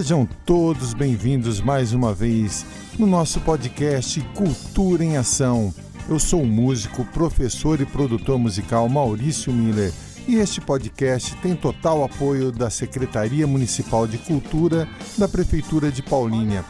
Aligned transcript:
Sejam 0.00 0.26
todos 0.46 0.94
bem-vindos 0.94 1.60
mais 1.60 1.92
uma 1.92 2.14
vez 2.14 2.64
no 2.98 3.06
nosso 3.06 3.38
podcast 3.38 4.18
Cultura 4.34 5.04
em 5.04 5.18
Ação. 5.18 5.74
Eu 6.08 6.18
sou 6.18 6.40
o 6.40 6.46
músico, 6.46 7.04
professor 7.12 7.78
e 7.82 7.84
produtor 7.84 8.38
musical 8.38 8.88
Maurício 8.88 9.52
Miller 9.52 9.92
e 10.26 10.36
este 10.36 10.58
podcast 10.58 11.36
tem 11.42 11.54
total 11.54 12.02
apoio 12.02 12.50
da 12.50 12.70
Secretaria 12.70 13.46
Municipal 13.46 14.06
de 14.06 14.16
Cultura 14.16 14.88
da 15.18 15.28
Prefeitura 15.28 15.92
de 15.92 16.02
Paulínia. 16.02 16.64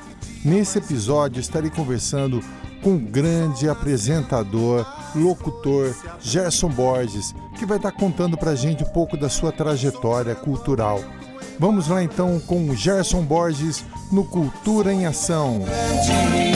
Nesse 0.45 0.79
episódio 0.79 1.39
estarei 1.39 1.71
conversando 1.71 2.43
com 2.83 2.97
o 2.97 2.99
grande 2.99 3.69
apresentador, 3.69 4.85
locutor 5.15 5.95
Gerson 6.21 6.71
Borges, 6.71 7.33
que 7.57 7.65
vai 7.65 7.77
estar 7.77 7.93
contando 7.93 8.37
para 8.37 8.51
a 8.51 8.57
gente 8.57 8.83
um 8.83 8.89
pouco 8.89 9.17
da 9.17 9.29
sua 9.29 9.53
trajetória 9.53 10.34
cultural. 10.34 11.01
Vamos 11.60 11.88
lá 11.88 12.02
então 12.02 12.41
com 12.41 12.74
Gerson 12.74 13.23
Borges 13.23 13.84
no 14.10 14.24
Cultura 14.24 14.91
em 14.95 15.05
Ação. 15.05 15.60
because 15.60 16.50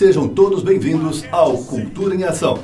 Sejam 0.00 0.26
todos 0.26 0.62
bem-vindos 0.62 1.26
ao 1.30 1.58
Cultura 1.58 2.14
em 2.14 2.24
Ação. 2.24 2.58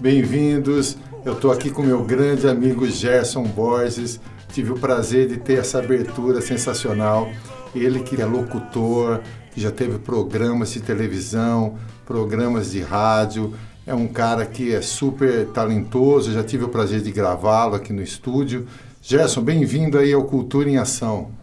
Bem-vindos. 0.00 0.96
Eu 1.24 1.32
estou 1.32 1.50
aqui 1.50 1.70
com 1.70 1.82
meu 1.82 2.04
grande 2.04 2.46
amigo 2.46 2.86
Gerson 2.86 3.42
Borges. 3.42 4.20
Tive 4.52 4.70
o 4.70 4.78
prazer 4.78 5.26
de 5.26 5.38
ter 5.38 5.58
essa 5.58 5.80
abertura 5.80 6.40
sensacional. 6.40 7.28
Ele 7.74 7.98
que 7.98 8.22
é 8.22 8.24
locutor, 8.24 9.22
que 9.50 9.60
já 9.60 9.72
teve 9.72 9.98
programas 9.98 10.70
de 10.70 10.80
televisão, 10.80 11.78
programas 12.06 12.70
de 12.70 12.80
rádio, 12.80 13.52
é 13.84 13.92
um 13.92 14.06
cara 14.06 14.46
que 14.46 14.72
é 14.72 14.80
super 14.80 15.46
talentoso, 15.46 16.30
já 16.30 16.44
tive 16.44 16.62
o 16.62 16.68
prazer 16.68 17.00
de 17.00 17.10
gravá-lo 17.10 17.74
aqui 17.74 17.92
no 17.92 18.02
estúdio. 18.02 18.68
Gerson, 19.02 19.42
bem-vindo 19.42 19.98
aí 19.98 20.12
ao 20.12 20.22
Cultura 20.22 20.70
em 20.70 20.76
Ação. 20.76 21.41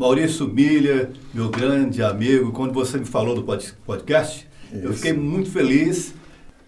Maurício 0.00 0.48
Milha, 0.48 1.10
meu 1.34 1.50
grande 1.50 2.02
amigo, 2.02 2.52
quando 2.52 2.72
você 2.72 2.96
me 2.96 3.04
falou 3.04 3.34
do 3.34 3.42
podcast, 3.42 4.48
Isso. 4.72 4.86
eu 4.86 4.94
fiquei 4.94 5.12
muito 5.12 5.50
feliz. 5.50 6.14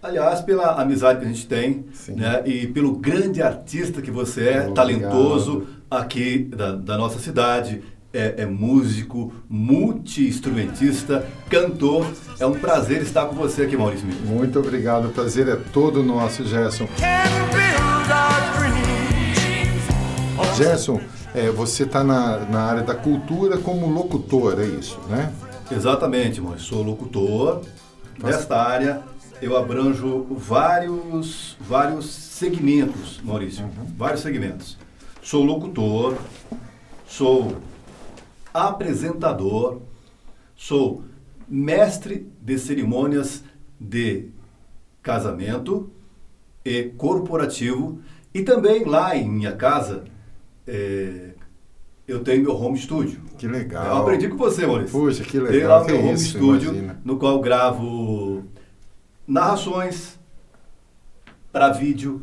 Aliás, 0.03 0.43
pela 0.43 0.79
amizade 0.79 1.21
que 1.21 1.25
a 1.25 1.29
gente 1.29 1.47
tem 1.47 1.87
né, 2.09 2.43
e 2.45 2.67
pelo 2.67 2.93
grande 2.93 3.41
artista 3.41 4.03
que 4.03 4.11
você 4.11 4.43
é, 4.43 4.51
Obrigado. 4.51 4.75
talentoso 4.75 5.67
aqui 5.91 6.41
da, 6.41 6.73
da 6.73 6.99
nossa 6.99 7.19
cidade 7.19 7.83
é, 8.13 8.43
é 8.43 8.45
músico, 8.45 9.33
multi-instrumentista, 9.49 11.27
cantor. 11.49 12.07
É 12.39 12.45
um 12.45 12.53
prazer 12.53 13.01
estar 13.01 13.25
com 13.25 13.35
você 13.35 13.63
aqui, 13.63 13.79
Maurício 13.79 14.07
Milho. 14.07 14.21
Muito 14.27 14.59
obrigado, 14.59 15.07
o 15.07 15.11
prazer 15.11 15.49
é 15.49 15.57
todo 15.57 16.03
nosso, 16.03 16.45
Gerson. 16.45 16.87
Gerson, 20.55 21.01
é, 21.35 21.51
você 21.51 21.85
está 21.85 22.05
na, 22.05 22.41
na 22.41 22.63
área 22.63 22.83
da 22.83 22.95
cultura 22.95 23.59
como 23.59 23.87
locutor, 23.87 24.61
é 24.61 24.67
isso, 24.67 25.01
né? 25.09 25.33
Exatamente, 25.71 26.41
Maurício. 26.41 26.69
Sou 26.69 26.83
locutor. 26.83 27.63
Nossa. 28.19 28.37
Nesta 28.37 28.57
área, 28.57 29.03
eu 29.41 29.57
abranjo 29.57 30.27
vários, 30.31 31.57
vários 31.61 32.07
segmentos, 32.07 33.21
Maurício. 33.23 33.65
Uhum. 33.65 33.87
Vários 33.97 34.21
segmentos. 34.21 34.77
Sou 35.23 35.43
locutor, 35.45 36.19
sou 37.07 37.57
apresentador, 38.53 39.81
sou 40.55 41.05
mestre 41.49 42.31
de 42.41 42.59
cerimônias 42.59 43.43
de 43.81 44.29
casamento 45.03 45.91
e 46.65 46.85
corporativo 46.97 48.01
e 48.33 48.43
também 48.43 48.85
lá 48.85 49.17
em 49.17 49.29
minha 49.29 49.53
casa 49.53 50.05
é, 50.67 51.31
eu 52.07 52.23
tenho 52.23 52.43
meu 52.43 52.55
home 52.55 52.79
studio. 52.79 53.21
Que 53.39 53.47
legal. 53.47 53.87
Eu 53.87 53.97
aprendi 53.97 54.29
com 54.29 54.37
você, 54.37 54.67
Maurício. 54.67 54.99
Puxa, 54.99 55.25
que 55.25 55.39
legal. 55.39 55.53
Tenho 55.53 55.69
lá 55.69 55.85
meu 55.85 56.09
home 56.09 56.15
isso, 56.15 56.37
studio, 56.39 56.71
imagina. 56.71 57.01
no 57.05 57.17
qual 57.19 57.41
gravo 57.41 58.45
narrações 59.27 60.19
para 61.51 61.71
vídeo, 61.71 62.23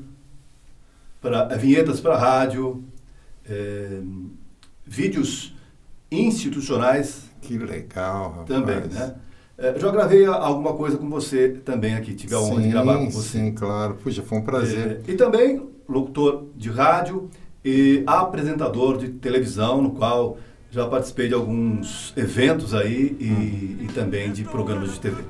para 1.22 1.46
vinhetas 1.56 2.00
para 2.00 2.18
rádio, 2.18 2.84
é, 3.48 4.02
vídeos 4.86 5.56
institucionais. 6.12 7.30
Que 7.42 7.58
legal, 7.58 8.30
rapaz. 8.30 8.48
Também, 8.48 8.82
né? 8.88 9.16
É, 9.58 9.78
já 9.78 9.92
gravei 9.92 10.26
alguma 10.26 10.74
coisa 10.74 10.98
com 10.98 11.10
você 11.10 11.50
também 11.66 11.94
aqui, 11.94 12.14
tive 12.14 12.34
a 12.34 12.40
honra 12.40 12.62
de 12.62 12.70
gravar 12.70 12.98
com 12.98 13.10
você. 13.10 13.40
Sim, 13.40 13.52
claro. 13.54 13.96
Puxa, 13.96 14.24
foi 14.24 14.38
um 14.38 14.42
prazer. 14.42 15.02
É, 15.06 15.12
e 15.12 15.16
também 15.16 15.70
locutor 15.88 16.46
de 16.56 16.70
rádio 16.70 17.30
e 17.64 18.04
apresentador 18.08 18.98
de 18.98 19.10
televisão, 19.10 19.82
no 19.82 19.92
qual 19.92 20.38
já 20.72 20.88
participei 20.88 21.28
de 21.28 21.34
alguns 21.34 22.14
eventos 22.16 22.74
aí 22.74 23.18
e, 23.20 23.86
e 23.86 23.88
também 23.94 24.32
de 24.32 24.44
programas 24.44 24.94
de 24.94 25.00
TV. 25.00 25.24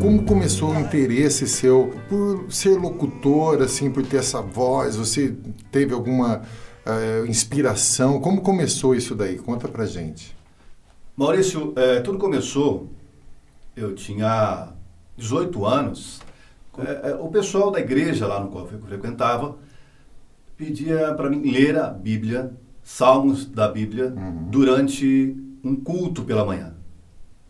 Como 0.00 0.22
começou 0.24 0.70
o 0.70 0.78
interesse 0.78 1.48
seu 1.48 1.92
por 2.08 2.46
ser 2.52 2.78
locutor, 2.78 3.62
assim, 3.62 3.90
por 3.90 4.04
ter 4.06 4.18
essa 4.18 4.40
voz? 4.40 4.96
Você 4.96 5.34
teve 5.72 5.94
alguma 5.94 6.42
uh, 6.42 7.26
inspiração? 7.26 8.20
Como 8.20 8.42
começou 8.42 8.94
isso 8.94 9.14
daí? 9.14 9.36
Conta 9.36 9.66
pra 9.66 9.86
gente. 9.86 10.36
Maurício, 11.16 11.72
é, 11.74 12.00
tudo 12.00 12.18
começou, 12.18 12.88
eu 13.74 13.94
tinha 13.94 14.75
18 15.16 15.64
anos. 15.64 16.20
É, 16.78 17.10
é, 17.10 17.14
o 17.14 17.28
pessoal 17.28 17.70
da 17.70 17.80
igreja 17.80 18.26
lá 18.26 18.38
no 18.38 18.48
qual 18.48 18.68
eu 18.70 18.80
frequentava 18.80 19.56
pedia 20.56 21.14
para 21.14 21.28
mim 21.30 21.50
ler 21.50 21.78
a 21.78 21.88
Bíblia, 21.88 22.52
salmos 22.82 23.44
da 23.46 23.68
Bíblia, 23.68 24.14
uhum. 24.16 24.48
durante 24.50 25.36
um 25.62 25.76
culto 25.76 26.24
pela 26.24 26.44
manhã. 26.44 26.74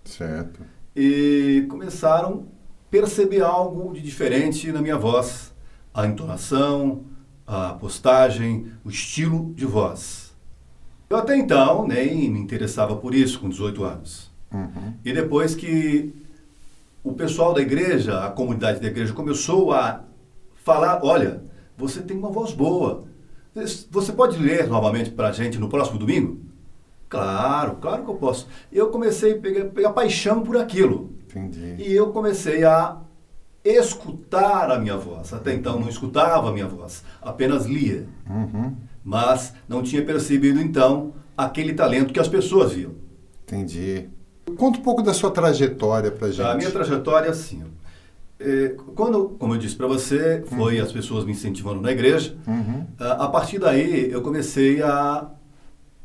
Certo 0.04 0.76
e 0.96 1.66
começaram 1.68 2.46
a 2.48 2.90
perceber 2.90 3.42
algo 3.42 3.92
de 3.92 4.00
diferente 4.00 4.72
na 4.72 4.80
minha 4.80 4.96
voz. 4.96 5.54
A 5.92 6.06
entonação, 6.06 7.04
a 7.46 7.74
postagem, 7.74 8.72
o 8.82 8.88
estilo 8.88 9.52
de 9.54 9.66
voz. 9.66 10.34
Eu 11.08 11.18
até 11.18 11.36
então 11.36 11.86
nem 11.86 12.30
me 12.30 12.40
interessava 12.40 12.96
por 12.96 13.14
isso 13.14 13.40
com 13.40 13.48
18 13.48 13.84
anos. 13.84 14.30
Uhum. 14.52 14.94
E 15.04 15.12
depois 15.12 15.54
que 15.54 16.12
o 17.06 17.12
pessoal 17.12 17.54
da 17.54 17.62
igreja, 17.62 18.24
a 18.24 18.30
comunidade 18.30 18.80
da 18.80 18.88
igreja 18.88 19.12
começou 19.12 19.72
a 19.72 20.02
falar, 20.64 20.98
olha, 21.04 21.44
você 21.76 22.02
tem 22.02 22.16
uma 22.16 22.30
voz 22.30 22.52
boa. 22.52 23.04
Você 23.90 24.12
pode 24.12 24.36
ler 24.38 24.66
novamente 24.66 25.10
para 25.10 25.28
a 25.28 25.32
gente 25.32 25.56
no 25.56 25.68
próximo 25.68 26.00
domingo? 26.00 26.40
Claro, 27.08 27.76
claro 27.76 28.02
que 28.02 28.10
eu 28.10 28.16
posso. 28.16 28.48
Eu 28.72 28.88
comecei 28.88 29.34
a 29.34 29.38
pegar, 29.38 29.66
pegar 29.66 29.92
paixão 29.92 30.42
por 30.42 30.56
aquilo. 30.56 31.14
Entendi. 31.28 31.76
E 31.78 31.94
eu 31.94 32.10
comecei 32.10 32.64
a 32.64 32.96
escutar 33.64 34.72
a 34.72 34.78
minha 34.78 34.96
voz. 34.96 35.32
Até 35.32 35.54
então 35.54 35.78
não 35.78 35.88
escutava 35.88 36.48
a 36.48 36.52
minha 36.52 36.66
voz, 36.66 37.04
apenas 37.22 37.66
lia. 37.66 38.08
Uhum. 38.28 38.74
Mas 39.04 39.54
não 39.68 39.80
tinha 39.80 40.04
percebido 40.04 40.60
então 40.60 41.14
aquele 41.36 41.72
talento 41.72 42.12
que 42.12 42.18
as 42.18 42.28
pessoas 42.28 42.72
viam. 42.72 42.96
Entendi. 43.44 44.08
Conta 44.54 44.78
um 44.78 44.82
pouco 44.82 45.02
da 45.02 45.12
sua 45.12 45.30
trajetória 45.30 46.10
para 46.10 46.28
gente. 46.28 46.42
A 46.42 46.54
minha 46.54 46.70
trajetória, 46.70 47.30
assim, 47.30 47.64
é, 48.38 48.74
quando, 48.94 49.30
como 49.38 49.54
eu 49.54 49.58
disse 49.58 49.74
para 49.74 49.86
você, 49.86 50.44
foi 50.46 50.78
uhum. 50.78 50.84
as 50.84 50.92
pessoas 50.92 51.24
me 51.24 51.32
incentivando 51.32 51.80
na 51.80 51.90
igreja. 51.90 52.36
Uhum. 52.46 52.86
A 52.98 53.28
partir 53.28 53.58
daí, 53.58 54.10
eu 54.10 54.22
comecei 54.22 54.82
a 54.82 55.28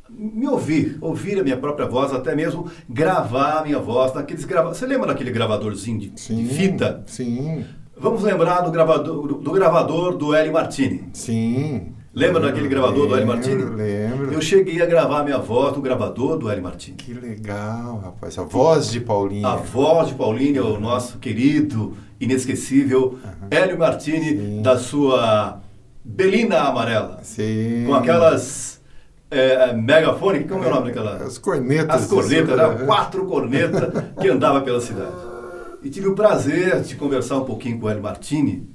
me 0.10 0.48
ouvir, 0.48 0.98
ouvir 1.00 1.40
a 1.40 1.44
minha 1.44 1.58
própria 1.58 1.88
voz, 1.88 2.12
até 2.12 2.36
mesmo 2.36 2.70
gravar 2.90 3.60
a 3.60 3.64
minha 3.64 3.80
voz 3.80 4.14
naqueles 4.14 4.44
grava... 4.44 4.74
Você 4.74 4.86
lembra 4.86 5.08
daquele 5.08 5.32
gravadorzinho 5.32 6.00
de, 6.00 6.12
sim, 6.20 6.44
de 6.44 6.54
fita? 6.54 7.04
Sim. 7.06 7.66
Vamos 7.96 8.24
lembrar 8.24 8.62
do 8.62 8.72
gravador 8.72 9.28
do, 9.28 9.36
do 9.36 9.52
gravador 9.52 10.18
do 10.18 10.34
L 10.34 10.52
Martini. 10.52 11.10
Sim. 11.14 11.94
Lembra 12.13 12.40
lembro, 12.40 12.52
daquele 12.52 12.68
gravador 12.68 13.08
do 13.08 13.16
L 13.16 13.25
Martini? 13.25 13.63
Lembro. 13.63 14.34
Eu 14.34 14.42
cheguei 14.42 14.81
a 14.81 14.86
gravar 14.86 15.22
a 15.22 15.24
minha 15.24 15.38
voz 15.38 15.74
no 15.75 15.81
gravador 15.81 16.38
do 16.38 16.50
L 16.50 16.62
Martini. 16.62 16.98
Que 16.98 17.13
legal, 17.13 18.00
rapaz. 18.04 18.38
A 18.38 18.44
voz 18.44 18.92
de 18.92 19.00
Paulinho. 19.00 19.48
A 19.48 19.56
voz 19.56 20.10
de 20.10 20.16
Paulinho, 20.16 20.75
o 20.75 20.80
nosso 20.80 21.19
querido, 21.19 21.96
inesquecível 22.19 23.18
uhum. 23.24 23.48
Hélio 23.50 23.80
Martini, 23.80 24.38
Sim. 24.38 24.62
da 24.62 24.78
sua 24.78 25.62
Belina 26.04 26.60
Amarela. 26.60 27.22
Sim. 27.24 27.86
Com 27.88 27.96
aquelas 27.96 28.81
é, 29.30 29.72
megafone, 29.72 30.44
como 30.44 30.66
é 30.66 30.68
o 30.68 30.69
nome 30.69 30.88
daquela? 30.88 31.16
As 31.16 31.38
cornetas. 31.38 32.04
As 32.04 32.08
cornetas, 32.10 32.58
né? 32.58 32.86
quatro 32.86 33.25
cornetas 33.25 33.90
que 34.19 34.28
andava 34.28 34.60
pela 34.60 34.81
cidade. 34.81 35.16
E 35.81 35.90
tive 35.90 36.10
o 36.10 36.13
prazer 36.13 36.81
de 36.81 36.96
conversar 36.96 37.38
um 37.38 37.46
pouquinho 37.46 37.80
com 37.80 37.86
o 37.86 37.90
Hélio 37.90 38.04
Martini. 38.04 38.69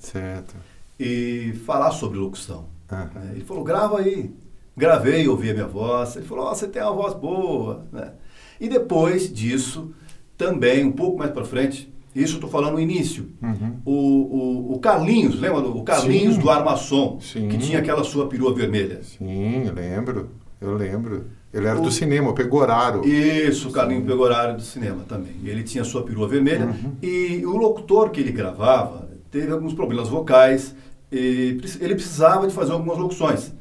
Certo. 0.00 0.56
E 0.98 1.54
falar 1.64 1.92
sobre 1.92 2.18
locução. 2.18 2.71
Uhum. 2.92 3.30
Ele 3.32 3.44
falou, 3.44 3.64
grava 3.64 3.98
aí. 3.98 4.30
Gravei, 4.76 5.28
ouvi 5.28 5.50
a 5.50 5.54
minha 5.54 5.66
voz. 5.66 6.16
Ele 6.16 6.24
falou, 6.24 6.50
oh, 6.50 6.54
você 6.54 6.66
tem 6.66 6.82
uma 6.82 6.92
voz 6.92 7.14
boa. 7.14 7.86
Né? 7.92 8.12
E 8.60 8.68
depois 8.68 9.32
disso, 9.32 9.92
também, 10.36 10.84
um 10.84 10.92
pouco 10.92 11.18
mais 11.18 11.30
para 11.30 11.44
frente, 11.44 11.92
isso 12.14 12.34
eu 12.34 12.36
estou 12.36 12.50
falando 12.50 12.74
no 12.74 12.80
início. 12.80 13.28
Uhum. 13.42 13.76
O, 13.84 13.92
o, 13.92 14.74
o, 14.74 14.78
Carlinhos, 14.78 15.40
lembra? 15.40 15.60
O 15.60 15.82
Carlinhos 15.82 16.34
Sim. 16.34 16.40
do 16.40 16.50
Armação, 16.50 17.18
Sim. 17.20 17.48
que 17.48 17.58
tinha 17.58 17.78
aquela 17.78 18.04
sua 18.04 18.28
perua 18.28 18.54
vermelha. 18.54 19.00
Sim, 19.02 19.66
eu 19.66 19.74
lembro. 19.74 20.30
Eu 20.60 20.74
lembro. 20.74 21.26
Ele 21.52 21.66
era 21.66 21.78
o... 21.78 21.82
do 21.82 21.90
cinema, 21.90 22.32
pegou 22.34 22.60
horário. 22.60 23.04
Isso, 23.06 23.68
o 23.68 23.72
Carlinhos 23.72 24.06
pegou 24.06 24.24
horário 24.24 24.56
do 24.56 24.62
cinema 24.62 25.04
também. 25.08 25.34
Ele 25.44 25.62
tinha 25.62 25.84
sua 25.84 26.02
perua 26.02 26.28
vermelha. 26.28 26.66
Uhum. 26.66 26.92
E 27.02 27.44
o 27.44 27.56
locutor 27.56 28.10
que 28.10 28.20
ele 28.20 28.32
gravava 28.32 29.08
teve 29.30 29.50
alguns 29.50 29.74
problemas 29.74 30.08
vocais. 30.08 30.74
Ele 31.12 31.94
precisava 31.94 32.46
de 32.46 32.54
fazer 32.54 32.72
algumas 32.72 32.98
locuções. 32.98 33.52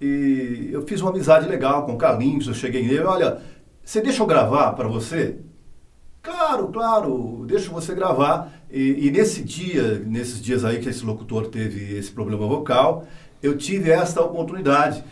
E 0.00 0.68
eu 0.72 0.82
fiz 0.86 1.00
uma 1.00 1.10
amizade 1.10 1.48
legal 1.48 1.84
com 1.84 1.92
o 1.92 1.98
Carlinhos. 1.98 2.46
Eu 2.46 2.54
cheguei 2.54 2.82
nele, 2.82 3.00
olha, 3.00 3.40
você 3.84 4.00
deixa 4.00 4.22
eu 4.22 4.26
gravar 4.26 4.72
para 4.72 4.88
você? 4.88 5.36
Claro, 6.22 6.68
claro, 6.68 7.44
deixa 7.46 7.70
você 7.70 7.94
gravar. 7.94 8.52
E, 8.70 9.06
e, 9.06 9.10
nesse 9.10 9.42
dia, 9.42 9.98
nesses 10.06 10.40
dias 10.40 10.64
aí 10.64 10.78
que 10.78 10.88
esse 10.88 11.04
locutor 11.04 11.48
teve 11.48 11.96
esse 11.96 12.10
problema 12.10 12.46
vocal, 12.46 13.06
eu 13.42 13.56
tive 13.56 13.90
esta 13.90 14.20
oportunidade, 14.20 15.02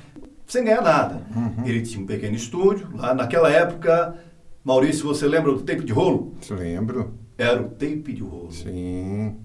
sem 0.46 0.64
ganhar 0.64 0.82
nada. 0.82 1.26
Uhum. 1.34 1.66
Ele 1.66 1.82
tinha 1.82 2.02
um 2.02 2.06
pequeno 2.06 2.36
estúdio, 2.36 2.88
lá 2.94 3.14
naquela 3.14 3.50
época, 3.50 4.16
Maurício, 4.62 5.06
você 5.06 5.26
lembra 5.26 5.52
do 5.52 5.62
tape 5.62 5.82
de 5.82 5.92
rolo? 5.92 6.34
Lembro. 6.50 7.14
Era 7.38 7.62
o 7.62 7.70
tape 7.70 8.12
de 8.12 8.22
rolo. 8.22 8.52
Sim. 8.52 9.36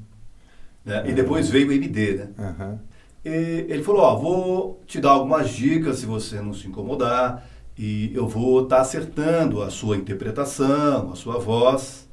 Né? 0.86 1.04
E 1.08 1.14
depois 1.14 1.50
veio 1.50 1.70
o 1.70 1.72
MD, 1.72 2.14
né? 2.16 2.30
Uhum. 2.38 2.80
E 3.26 3.66
ele 3.70 3.84
falou, 3.84 4.02
ó, 4.02 4.16
vou 4.16 4.82
te 4.86 5.00
dar 5.00 5.12
algumas 5.12 5.50
dicas 5.50 6.00
se 6.00 6.06
você 6.06 6.42
não 6.42 6.54
se 6.54 6.68
incomodar 6.68 7.48
e 7.78 8.12
eu 8.14 8.28
vou 8.28 8.64
estar 8.64 8.78
tá 8.78 8.82
acertando 8.82 9.62
a 9.62 9.70
sua 9.70 9.96
interpretação, 9.96 11.12
a 11.12 11.16
sua 11.16 11.40
voz. 11.40 12.08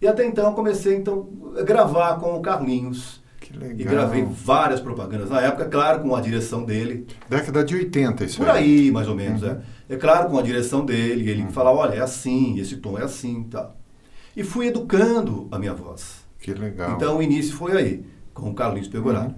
E 0.00 0.06
até 0.06 0.26
então 0.26 0.52
comecei 0.54 0.96
então 0.96 1.28
a 1.56 1.62
gravar 1.62 2.16
com 2.16 2.36
o 2.36 2.42
Carlinhos. 2.42 3.22
Que 3.40 3.56
legal. 3.56 3.78
E 3.78 3.84
gravei 3.84 4.24
várias 4.24 4.80
propagandas 4.80 5.30
na 5.30 5.40
época, 5.40 5.66
claro, 5.66 6.00
com 6.00 6.14
a 6.14 6.20
direção 6.20 6.64
dele. 6.64 7.06
Década 7.28 7.64
de 7.64 7.74
80 7.74 8.24
isso 8.24 8.38
Por 8.38 8.48
aí, 8.48 8.90
mais 8.90 9.08
ou 9.08 9.14
menos, 9.14 9.42
uhum. 9.42 9.50
é. 9.50 9.60
É 9.88 9.96
claro, 9.96 10.30
com 10.30 10.38
a 10.38 10.42
direção 10.42 10.84
dele, 10.84 11.28
ele 11.28 11.42
uhum. 11.42 11.50
falava, 11.50 11.78
olha, 11.78 11.94
é 11.94 12.00
assim, 12.00 12.58
esse 12.58 12.76
tom 12.76 12.98
é 12.98 13.02
assim, 13.02 13.44
tal. 13.44 13.76
E 14.36 14.42
fui 14.42 14.68
educando 14.68 15.48
a 15.50 15.58
minha 15.58 15.74
voz. 15.74 16.21
Que 16.42 16.52
legal. 16.52 16.96
Então 16.96 17.18
o 17.18 17.22
início 17.22 17.54
foi 17.54 17.72
aí, 17.72 18.04
com 18.34 18.50
o 18.50 18.54
Carlinhos 18.54 18.88
Pegoraro. 18.88 19.28
Uhum. 19.28 19.34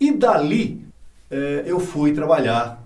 E 0.00 0.12
dali 0.12 0.84
é, 1.30 1.64
eu 1.66 1.78
fui 1.78 2.12
trabalhar 2.12 2.82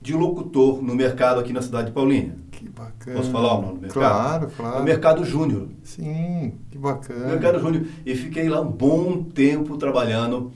de 0.00 0.12
locutor 0.14 0.82
no 0.82 0.94
mercado 0.94 1.38
aqui 1.38 1.52
na 1.52 1.62
cidade 1.62 1.86
de 1.86 1.92
Paulínia. 1.92 2.36
Que 2.50 2.68
bacana. 2.68 3.16
Posso 3.16 3.30
falar 3.30 3.54
o 3.54 3.62
nome 3.62 3.74
do 3.74 3.80
mercado? 3.82 4.00
Claro, 4.00 4.50
claro. 4.56 4.78
No 4.78 4.84
Mercado 4.84 5.24
Júnior. 5.24 5.68
Sim, 5.82 6.54
que 6.70 6.78
bacana. 6.78 7.26
Mercado 7.26 7.60
Júnior. 7.60 7.86
E 8.04 8.14
fiquei 8.14 8.48
lá 8.48 8.60
um 8.60 8.70
bom 8.70 9.22
tempo 9.22 9.76
trabalhando 9.76 10.52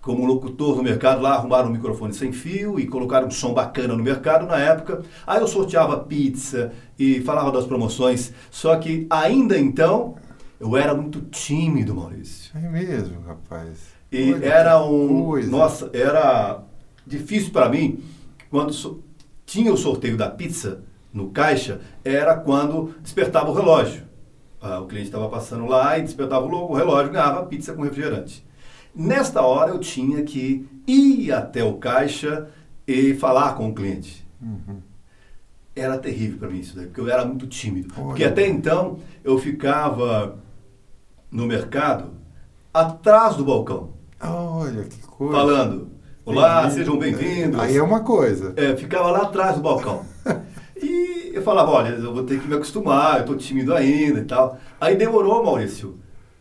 como 0.00 0.26
locutor 0.26 0.76
no 0.76 0.82
mercado. 0.82 1.20
Lá 1.20 1.34
arrumaram 1.34 1.68
um 1.68 1.72
microfone 1.72 2.12
sem 2.12 2.32
fio 2.32 2.78
e 2.78 2.86
colocaram 2.86 3.28
um 3.28 3.30
som 3.30 3.54
bacana 3.54 3.96
no 3.96 4.02
mercado 4.02 4.46
na 4.46 4.58
época. 4.58 5.02
Aí 5.26 5.40
eu 5.40 5.48
sorteava 5.48 5.98
pizza 5.98 6.72
e 6.98 7.20
falava 7.22 7.50
das 7.52 7.66
promoções. 7.66 8.32
Só 8.50 8.76
que 8.76 9.06
ainda 9.08 9.58
então 9.58 10.16
eu 10.60 10.76
era 10.76 10.94
muito 10.94 11.20
tímido, 11.22 11.94
Maurício. 11.94 12.50
É 12.56 12.68
mesmo, 12.68 13.20
rapaz. 13.22 13.98
E 14.10 14.32
Olha 14.32 14.46
era 14.46 14.82
um. 14.82 15.24
coisa. 15.24 15.50
Nossa, 15.50 15.90
era 15.92 16.62
difícil 17.06 17.52
para 17.52 17.68
mim 17.68 18.02
quando 18.50 18.72
so, 18.72 19.02
tinha 19.44 19.72
o 19.72 19.76
sorteio 19.76 20.16
da 20.16 20.28
pizza 20.28 20.82
no 21.12 21.30
caixa, 21.30 21.80
era 22.04 22.36
quando 22.36 22.94
despertava 23.02 23.50
o 23.50 23.54
relógio. 23.54 24.02
Ah, 24.60 24.80
o 24.80 24.86
cliente 24.86 25.08
estava 25.08 25.28
passando 25.28 25.66
lá 25.66 25.98
e 25.98 26.02
despertava 26.02 26.44
o 26.44 26.74
relógio, 26.74 27.12
ganhava 27.12 27.46
pizza 27.46 27.72
com 27.72 27.82
refrigerante. 27.82 28.44
Nesta 28.94 29.42
hora 29.42 29.70
eu 29.70 29.78
tinha 29.78 30.22
que 30.22 30.66
ir 30.86 31.32
até 31.32 31.62
o 31.62 31.74
caixa 31.74 32.48
e 32.86 33.14
falar 33.14 33.54
com 33.54 33.68
o 33.68 33.74
cliente. 33.74 34.26
Uhum. 34.42 34.80
Era 35.76 35.96
terrível 35.96 36.38
para 36.38 36.48
mim 36.48 36.58
isso 36.58 36.74
daí, 36.74 36.86
porque 36.86 37.00
eu 37.00 37.08
era 37.08 37.24
muito 37.24 37.46
tímido. 37.46 37.94
Olha. 37.96 38.06
Porque 38.06 38.24
até 38.24 38.46
então 38.48 38.98
eu 39.22 39.38
ficava 39.38 40.38
no 41.30 41.46
mercado 41.46 42.12
atrás 42.72 43.36
do 43.36 43.44
balcão. 43.44 43.90
Olha 44.20 44.84
que 44.84 44.98
coisa. 45.00 45.32
Falando, 45.32 45.88
olá, 46.24 46.70
sejam 46.70 46.98
bem-vindos. 46.98 47.60
Aí 47.60 47.76
é 47.76 47.82
uma 47.82 48.00
coisa. 48.00 48.52
É, 48.56 48.74
ficava 48.76 49.10
lá 49.10 49.22
atrás 49.22 49.56
do 49.56 49.62
balcão. 49.62 50.04
e 50.80 51.30
eu 51.34 51.42
falava, 51.42 51.70
olha, 51.70 51.90
eu 51.90 52.12
vou 52.14 52.24
ter 52.24 52.40
que 52.40 52.48
me 52.48 52.54
acostumar, 52.54 53.20
eu 53.20 53.26
tô 53.26 53.34
tímido 53.34 53.74
ainda 53.74 54.20
e 54.20 54.24
tal. 54.24 54.58
Aí 54.80 54.96
demorou, 54.96 55.44
Maurício, 55.44 55.98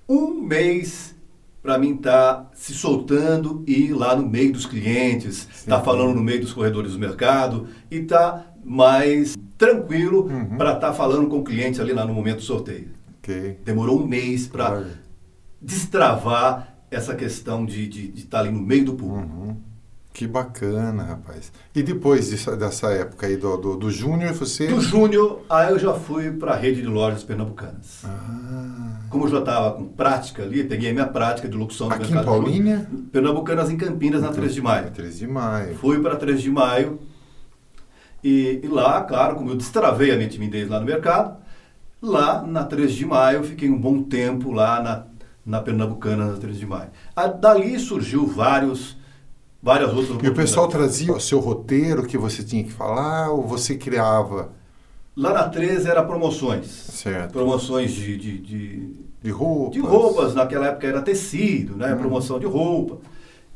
um 0.08 0.42
mês 0.42 1.16
para 1.62 1.78
mim 1.78 1.96
estar 1.96 2.34
tá 2.34 2.50
se 2.54 2.74
soltando 2.74 3.64
e 3.68 3.88
ir 3.88 3.94
lá 3.94 4.16
no 4.16 4.28
meio 4.28 4.54
dos 4.54 4.66
clientes, 4.66 5.48
estar 5.54 5.80
tá 5.80 5.84
falando 5.84 6.16
no 6.16 6.24
meio 6.24 6.40
dos 6.40 6.54
corredores 6.54 6.94
do 6.94 7.00
mercado 7.00 7.68
e 7.92 8.02
tá 8.02 8.46
mais 8.64 9.36
tranquilo 9.58 10.28
Uhum. 10.28 10.58
para 10.58 10.74
estar 10.74 10.94
falando 10.94 11.28
com 11.28 11.40
o 11.40 11.44
cliente 11.44 11.82
ali 11.82 11.92
lá 11.92 12.06
no 12.06 12.14
momento 12.14 12.38
do 12.38 12.44
sorteio. 12.44 12.97
Ok. 13.28 13.60
Demorou 13.66 14.02
um 14.02 14.08
mês 14.08 14.48
para 14.48 14.72
Olha. 14.72 15.00
destravar 15.62 16.78
essa 16.90 17.14
questão 17.14 17.66
de 17.66 17.84
estar 17.84 17.92
de, 17.94 18.08
de 18.08 18.26
tá 18.26 18.40
ali 18.40 18.50
no 18.50 18.62
meio 18.62 18.86
do 18.86 18.94
público. 18.94 19.30
Uhum. 19.30 19.58
Que 20.14 20.26
bacana, 20.26 21.04
rapaz. 21.04 21.52
E 21.76 21.84
depois 21.84 22.30
disso, 22.30 22.56
dessa 22.56 22.88
época 22.88 23.28
aí 23.28 23.38
do, 23.38 23.56
do, 23.58 23.78
do 23.78 23.92
Júnior, 23.92 24.34
você. 24.34 24.66
Do 24.66 24.82
Júnior, 24.82 25.42
aí 25.48 25.70
eu 25.70 25.78
já 25.78 25.94
fui 25.94 26.32
para 26.32 26.54
a 26.54 26.56
rede 26.56 26.82
de 26.82 26.88
lojas 26.88 27.24
pernambucanas. 27.24 28.02
Ah, 28.04 29.02
Como 29.12 29.26
eu 29.26 29.30
já 29.30 29.40
estava 29.40 29.76
com 29.76 29.86
prática 29.86 30.42
ali, 30.42 30.64
peguei 30.64 30.90
a 30.90 30.94
minha 30.94 31.06
prática 31.06 31.48
de 31.48 31.56
locução 31.56 31.92
aqui 31.92 32.08
em 32.08 32.16
mercado 32.16 32.26
Júnior. 32.26 32.44
Paulínia? 32.44 32.90
Pernambucanas 33.12 33.70
em 33.70 33.78
Campinas, 33.78 34.24
na 34.24 34.30
3 34.30 34.56
de 34.56 34.62
maio. 34.62 34.90
3 34.90 35.20
de 35.20 35.28
maio. 35.28 35.76
Fui 35.76 36.00
para 36.00 36.16
3 36.16 36.42
de 36.42 36.50
maio 36.50 37.00
e, 38.24 38.62
e 38.64 38.68
lá, 38.68 39.04
claro, 39.04 39.36
como 39.36 39.52
eu 39.52 39.56
destravei 39.56 40.12
a 40.12 40.16
minha 40.16 40.30
timidez 40.30 40.68
lá 40.68 40.80
no 40.80 40.86
mercado, 40.86 41.38
lá 42.02 42.42
na 42.44 42.64
3 42.64 42.94
de 42.94 43.06
maio 43.06 43.40
eu 43.40 43.44
fiquei 43.44 43.70
um 43.70 43.80
bom 43.80 44.04
tempo 44.04 44.52
lá 44.52 44.82
na, 44.82 45.06
na 45.46 45.62
Pernambucana, 45.62 46.26
na 46.32 46.38
3 46.38 46.58
de 46.58 46.66
maio. 46.66 46.90
Ah, 47.16 47.28
dali 47.28 47.80
surgiu 47.80 48.26
vários, 48.28 48.98
várias 49.62 49.94
outras 49.94 50.22
E 50.24 50.28
o 50.30 50.34
pessoal 50.34 50.68
trazia 50.68 51.14
o 51.14 51.20
seu 51.20 51.40
roteiro 51.40 52.06
que 52.06 52.18
você 52.18 52.44
tinha 52.44 52.64
que 52.64 52.72
falar 52.72 53.32
ou 53.32 53.44
você 53.46 53.76
criava? 53.78 54.52
Lá 55.16 55.34
na 55.34 55.50
13 55.50 55.90
era 55.90 56.04
promoções. 56.04 56.68
Certo. 56.68 57.32
Promoções 57.32 57.92
de, 57.92 58.16
de, 58.18 58.38
de, 58.38 58.94
De 59.24 59.32
roupas? 59.32 59.74
de 59.74 59.80
roupas, 59.80 60.36
naquela 60.36 60.68
época 60.68 60.86
era 60.88 61.02
tecido, 61.02 61.76
né? 61.76 61.92
Uhum. 61.94 61.98
Promoção 62.00 62.40
de 62.40 62.46
roupa. 62.46 63.00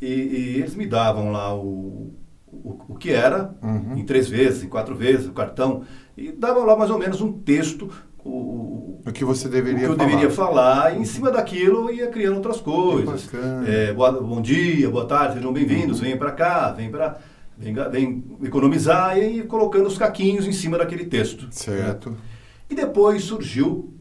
E, 0.02 0.08
e 0.08 0.56
eles 0.58 0.74
me 0.74 0.88
davam 0.88 1.32
lá 1.32 1.56
o, 1.56 2.12
o, 2.52 2.80
o 2.90 2.96
que 2.96 3.12
era, 3.12 3.54
Uhum. 3.62 3.96
em 3.96 4.04
três 4.04 4.28
vezes, 4.28 4.64
em 4.64 4.68
quatro 4.70 4.96
vezes, 4.96 5.28
o 5.28 5.34
cartão, 5.34 5.84
e 6.18 6.32
davam 6.32 6.66
lá 6.66 6.76
mais 6.76 6.90
ou 6.90 6.98
menos 6.98 7.22
um 7.22 7.32
texto, 7.32 7.92
o, 8.24 9.00
O 9.06 9.12
que 9.12 9.24
você 9.25 9.48
o 9.48 9.51
deveria 9.51 9.80
que 9.80 9.86
eu 9.86 9.96
falar. 9.96 10.06
deveria 10.08 10.30
falar, 10.30 10.96
e 10.98 11.01
em 11.01 11.06
cima 11.06 11.32
daquilo 11.32 11.92
ia 11.92 12.08
criando 12.08 12.36
outras 12.36 12.60
coisas. 12.62 13.30
É, 13.68 13.94
boa- 13.94 14.12
bom 14.22 14.42
dia, 14.42 14.90
boa 14.90 15.06
tarde, 15.06 15.36
sejam 15.36 15.51
bem-vindos, 15.54 15.98
Uhum. 16.00 16.06
venham 16.06 16.18
para 16.18 16.32
cá, 16.32 16.72
vem 16.72 16.90
para 16.92 17.18
vem, 17.58 17.74
vem 17.92 18.24
economizar 18.44 19.18
e 19.18 19.44
colocando 19.44 19.88
os 19.88 19.98
caquinhos 19.98 20.48
em 20.48 20.51
cima 20.51 20.78
daquele 20.78 21.06
texto. 21.06 21.48
Certo. 21.51 22.16
E 22.70 22.74
depois 22.75 23.24
surgiu 23.24 23.94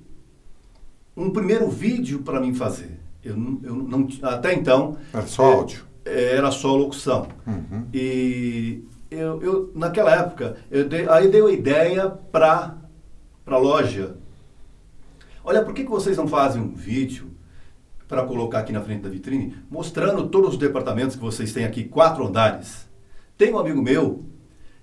um 1.16 1.30
primeiro 1.30 1.68
vídeo 1.68 2.20
para 2.20 2.40
mim 2.40 2.54
fazer. 2.54 2.98
Eu, 3.22 3.36
não- 3.36 3.60
eu 3.62 3.74
não 3.74 4.08
até 4.22 4.54
então 4.54 4.96
Era 5.12 5.26
só 5.26 5.50
É. 5.50 5.54
áudio. 5.54 5.84
era 6.06 6.50
só 6.50 6.74
locução. 6.74 7.26
Uhum. 7.46 7.84
E 7.92 8.82
eu, 9.10 9.42
eu 9.42 9.72
naquela 9.74 10.14
época, 10.14 10.56
eu 10.70 10.88
dei, 10.88 11.06
aí 11.08 11.28
dei 11.28 11.42
uma 11.42 11.52
ideia 11.52 12.08
para 12.08 12.76
a 13.54 13.58
loja. 13.58 14.16
Olha, 15.44 15.62
por 15.62 15.72
que, 15.74 15.84
que 15.84 15.90
vocês 15.90 16.16
não 16.16 16.28
fazem 16.28 16.60
um 16.60 16.74
vídeo 16.74 17.30
para 18.06 18.24
colocar 18.24 18.60
aqui 18.60 18.72
na 18.72 18.80
frente 18.80 19.02
da 19.02 19.08
vitrine, 19.08 19.56
mostrando 19.70 20.28
todos 20.28 20.50
os 20.50 20.58
departamentos 20.58 21.16
que 21.16 21.22
vocês 21.22 21.52
têm 21.52 21.64
aqui, 21.64 21.84
quatro 21.84 22.26
andares? 22.26 22.88
Tem 23.38 23.52
um 23.52 23.58
amigo 23.58 23.80
meu, 23.80 24.24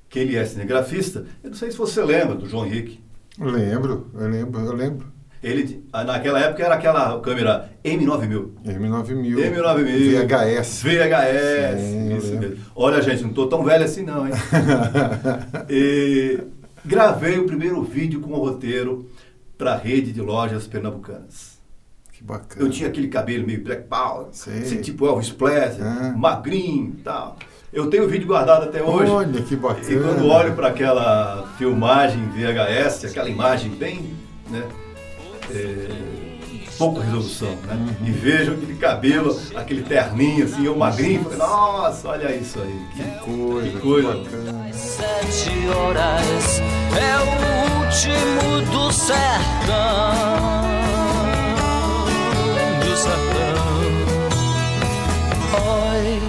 que 0.09 0.19
ele 0.19 0.36
é 0.36 0.45
cinegrafista, 0.45 1.25
eu 1.43 1.50
não 1.50 1.57
sei 1.57 1.71
se 1.71 1.77
você 1.77 2.01
lembra 2.01 2.36
do 2.36 2.47
João 2.47 2.65
Henrique. 2.65 3.03
Lembro, 3.39 4.09
eu 4.13 4.27
lembro, 4.27 4.62
eu 4.62 4.74
lembro. 4.74 5.17
Ele, 5.43 5.88
naquela 5.93 6.39
época 6.39 6.63
era 6.63 6.75
aquela 6.75 7.21
câmera 7.21 7.69
M9000. 7.83 8.50
M9000. 8.65 9.36
M9000. 9.36 10.27
VHS. 10.27 10.81
VHS. 10.81 12.24
Sim. 12.24 12.57
Olha, 12.75 13.01
gente, 13.01 13.21
não 13.21 13.29
estou 13.29 13.47
tão 13.47 13.63
velho 13.63 13.86
assim 13.86 14.03
não, 14.03 14.25
hein? 14.25 14.33
e 15.69 16.39
gravei 16.88 17.38
o 17.38 17.46
primeiro 17.46 17.84
vídeo 17.84 18.22
com 18.22 18.32
o 18.32 18.38
roteiro 18.38 19.10
para 19.58 19.74
a 19.74 19.77
rede 19.77 20.12
de 20.12 20.22
lojas 20.22 20.65
pernambucanas. 20.65 21.58
Que 22.13 22.24
bacana. 22.24 22.65
Eu 22.65 22.72
tinha 22.72 22.89
aquele 22.89 23.10
cabelo 23.10 23.46
meio 23.46 23.63
black 23.63 23.84
power, 23.84 24.27
assim, 24.29 24.82
tipo 24.82 25.06
Elvis 25.06 25.29
Presley, 25.29 25.82
ah. 25.88 26.13
magrinho 26.17 26.96
e 26.98 27.01
tal. 27.03 27.38
Eu 27.72 27.89
tenho 27.89 28.06
o 28.06 28.08
vídeo 28.08 28.25
guardado 28.25 28.63
até 28.63 28.82
hoje. 28.82 29.12
Olha 29.12 29.41
que 29.44 29.56
bacana. 29.56 29.91
E 29.91 30.00
quando 30.00 30.25
olho 30.25 30.56
para 30.56 30.70
aquela 30.70 31.48
filmagem 31.58 32.27
VHS, 32.29 33.06
aquela 33.06 33.29
imagem 33.29 33.72
bem, 33.72 34.15
né, 34.50 34.63
é, 35.51 36.26
pouca 36.77 37.01
resolução, 37.03 37.55
né? 37.65 37.74
Uhum. 37.74 38.07
E 38.07 38.12
vejo 38.12 38.53
aquele 38.53 38.75
cabelo, 38.75 39.41
aquele 39.55 39.84
terninho 39.84 40.46
assim, 40.46 40.65
eu 40.65 40.75
magrinho, 40.75 41.24
falei, 41.24 41.38
nossa, 41.38 42.10
olha 42.10 42.36
isso 42.36 42.60
aí. 42.60 42.86
Que, 42.96 43.03
coisa, 43.25 43.69
que 43.69 43.79
coisa. 43.79 44.13
Que. 44.13 44.77
Sete 44.77 45.67
horas 45.69 46.62
é 46.93 47.17
o 47.17 47.48
último 47.84 48.72
do 48.72 48.91
sertão. 48.91 49.17
Do 52.86 52.98
sertão. 52.98 53.57
Oi, 55.91 56.22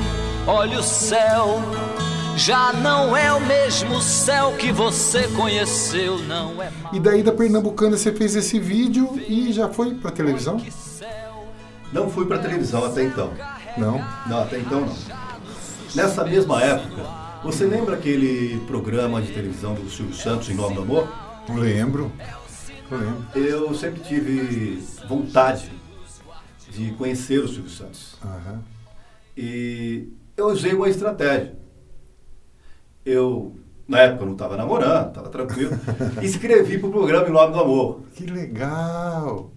olha 0.47 0.79
o 0.79 0.83
céu 0.83 1.88
já 2.39 2.73
não 2.73 3.17
é 3.17 3.33
o 3.33 3.41
mesmo 3.41 4.01
céu 4.01 4.53
que 4.53 4.71
você 4.71 5.27
conheceu, 5.29 6.19
não 6.21 6.63
é 6.63 6.71
mais. 6.71 6.97
E 6.97 7.01
daí 7.01 7.21
da 7.21 7.33
Pernambucana 7.33 7.97
você 7.97 8.13
fez 8.13 8.37
esse 8.37 8.61
vídeo 8.61 9.21
e 9.29 9.53
já 9.53 9.69
foi 9.69 9.97
para 9.97 10.13
televisão? 10.13 10.63
Não 11.93 12.09
fui 12.09 12.27
para 12.27 12.39
televisão 12.39 12.85
até 12.85 13.03
então. 13.03 13.33
Não? 13.77 13.99
Não, 14.29 14.43
até 14.43 14.61
então 14.61 14.83
não. 14.83 14.97
Nessa 15.97 16.25
mesma 16.25 16.63
época, 16.63 17.03
você 17.43 17.67
lembra 17.67 17.97
aquele 17.97 18.61
programa 18.67 19.21
de 19.21 19.33
televisão 19.33 19.75
do 19.75 19.91
Silvio 19.91 20.15
Santos, 20.15 20.49
Em 20.49 20.55
Nome 20.55 20.77
do 20.77 20.83
Amor? 20.83 21.09
Lembro. 21.49 22.13
lembro. 22.89 23.25
Eu 23.35 23.75
sempre 23.75 24.01
tive 24.01 24.81
vontade 25.09 25.73
de 26.71 26.93
conhecer 26.93 27.41
o 27.41 27.49
Silvio 27.49 27.71
Santos. 27.71 28.17
Uhum. 28.23 28.59
E 29.37 30.09
eu 30.37 30.47
usei 30.47 30.73
uma 30.73 30.89
estratégia 30.89 31.57
eu, 33.09 33.57
na 33.87 34.01
época, 34.01 34.27
não 34.27 34.33
estava 34.33 34.57
namorando, 34.57 35.09
estava 35.09 35.29
tranquilo, 35.31 35.73
escrevi 36.23 36.79
para 36.79 36.89
o 36.89 36.93
programa 36.93 37.29
Em 37.29 37.33
Nome 37.33 37.53
do 37.53 37.61
Amor. 37.61 38.01
Que 38.15 38.27
legal! 38.27 39.51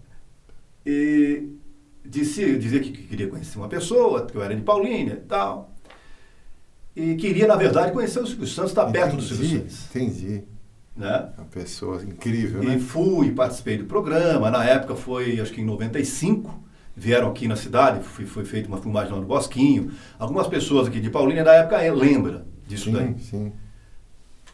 E 0.86 1.50
disse, 2.06 2.58
dizia 2.58 2.80
que 2.80 2.92
queria 2.92 3.28
conhecer 3.28 3.58
uma 3.58 3.68
pessoa, 3.68 4.26
que 4.26 4.36
eu 4.36 4.42
era 4.42 4.56
de 4.56 4.62
Paulínia 4.62 5.14
e 5.14 5.28
tal. 5.28 5.72
E 6.96 7.16
queria, 7.16 7.48
na 7.48 7.56
verdade, 7.56 7.92
conhecer 7.92 8.20
o 8.20 8.28
Silvio 8.28 8.48
Santos, 8.48 8.72
estar 8.72 8.86
perto 8.86 9.18
do 9.18 9.22
Silvio 9.22 9.60
Santos. 9.60 9.86
Entendi. 9.90 10.44
Né? 10.96 11.30
Uma 11.38 11.48
pessoa 11.48 12.04
incrível, 12.04 12.64
e 12.64 12.68
né? 12.68 12.76
E 12.76 12.80
fui, 12.80 13.32
participei 13.32 13.78
do 13.78 13.86
programa. 13.86 14.50
Na 14.50 14.64
época 14.64 14.96
foi, 14.96 15.40
acho 15.40 15.54
que 15.54 15.62
em 15.62 15.66
95, 15.66 16.62
vieram 16.96 17.30
aqui 17.30 17.48
na 17.48 17.56
cidade, 17.56 18.04
foi, 18.04 18.26
foi 18.26 18.44
feita 18.44 18.68
uma 18.68 18.78
filmagem 18.78 19.14
lá 19.14 19.20
no 19.20 19.26
Bosquinho. 19.26 19.92
Algumas 20.20 20.48
pessoas 20.48 20.88
aqui 20.88 21.00
de 21.00 21.10
Paulínia, 21.10 21.44
na 21.44 21.54
época, 21.54 21.78
lembram 21.94 22.51
disso 22.72 22.86
sim, 22.86 22.92
daí. 22.94 23.20
Sim. 23.20 23.52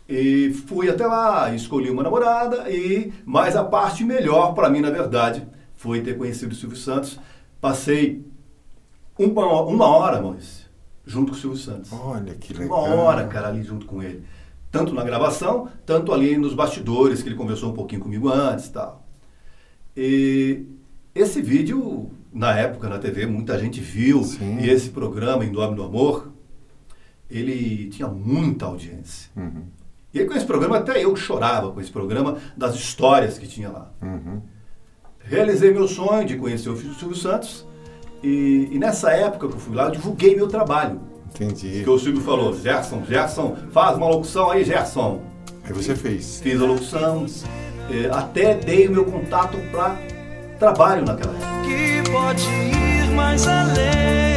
E 0.10 0.54
fui 0.68 0.90
até 0.90 1.06
lá, 1.06 1.54
escolhi 1.54 1.90
uma 1.90 2.04
namorada, 2.04 2.70
e 2.70 3.12
mas 3.26 3.56
a 3.56 3.64
parte 3.64 4.04
melhor 4.04 4.54
para 4.54 4.70
mim, 4.70 4.80
na 4.80 4.90
verdade, 4.90 5.46
foi 5.76 6.02
ter 6.02 6.18
conhecido 6.18 6.54
o 6.54 6.56
Silvio 6.56 6.78
Santos. 6.78 7.20
Passei 7.60 8.26
uma, 9.18 9.62
uma 9.64 9.86
hora, 9.86 10.22
Maurício, 10.22 10.66
junto 11.06 11.32
com 11.32 11.38
o 11.38 11.40
Silvio 11.40 11.58
Santos. 11.58 11.92
Olha 11.92 12.34
que 12.36 12.54
legal. 12.54 12.86
Uma 12.86 12.96
hora, 12.96 13.28
cara, 13.28 13.50
ali 13.50 13.64
junto 13.64 13.86
com 13.86 14.02
ele. 14.02 14.24
Tanto 14.72 14.94
na 14.94 15.04
gravação, 15.04 15.70
tanto 15.86 16.14
ali 16.14 16.38
nos 16.38 16.54
bastidores, 16.54 17.22
que 17.22 17.30
ele 17.30 17.36
conversou 17.36 17.72
um 17.72 17.74
pouquinho 17.74 18.02
comigo 18.02 18.30
antes 18.30 18.68
e 18.68 18.72
tal. 18.72 19.06
E 19.96 20.66
esse 21.14 21.42
vídeo, 21.42 22.12
na 22.32 22.56
época, 22.58 22.88
na 22.88 23.00
TV, 23.00 23.26
muita 23.26 23.58
gente 23.58 23.82
viu. 23.82 24.24
Sim. 24.24 24.60
E 24.60 24.70
esse 24.70 24.90
programa, 24.90 25.44
Em 25.44 25.52
Nome 25.52 25.76
do 25.76 25.84
Amor, 25.84 26.32
ele 27.30 27.90
tinha 27.90 28.08
muita 28.08 28.66
audiência. 28.66 29.30
Uhum. 29.36 29.64
E 30.14 30.20
aí 30.20 30.26
com 30.26 30.34
esse 30.34 30.46
programa, 30.46 30.78
até 30.78 31.04
eu 31.04 31.16
chorava 31.16 31.72
com 31.72 31.82
esse 31.82 31.92
programa, 31.92 32.38
das 32.56 32.76
histórias 32.76 33.38
que 33.38 33.48
tinha 33.48 33.70
lá. 33.70 33.92
Uhum. 34.02 34.42
Realizei 35.20 35.72
meu 35.72 35.88
sonho 35.88 36.26
de 36.26 36.38
conhecer 36.38 36.70
o 36.70 36.78
Silvio 36.78 37.16
Santos. 37.16 37.68
E, 38.24 38.70
e, 38.72 38.80
nessa 38.80 39.12
época 39.12 39.48
que 39.48 39.54
eu 39.54 39.60
fui 39.60 39.76
lá, 39.76 39.86
eu 39.86 39.92
divulguei 39.92 40.36
meu 40.36 40.48
trabalho. 40.48 41.00
Entendi. 41.36 41.84
Que 41.84 41.90
o 41.90 42.00
Silvio 42.00 42.22
falou, 42.22 42.58
Gerson, 42.58 43.04
Gerson, 43.06 43.56
faz 43.72 43.98
uma 43.98 44.08
locução 44.08 44.50
aí, 44.50 44.64
Gerson. 44.64 45.22
Aí 45.64 45.74
você 45.74 45.96
fez. 45.96 46.40
Fiz 46.40 46.60
a 46.60 46.66
locução, 46.66 47.26
eh, 47.92 48.10
até 48.12 48.56
dei 48.56 48.88
o 48.88 48.92
meu 48.92 49.06
contato 49.06 49.58
para 49.70 49.98
trabalho 50.58 51.06
naquela 51.06 51.34
época. 51.34 51.62
Que 51.64 52.12
pode 52.12 52.44
ir 52.48 53.14
mais 53.14 53.46
além. 53.48 54.37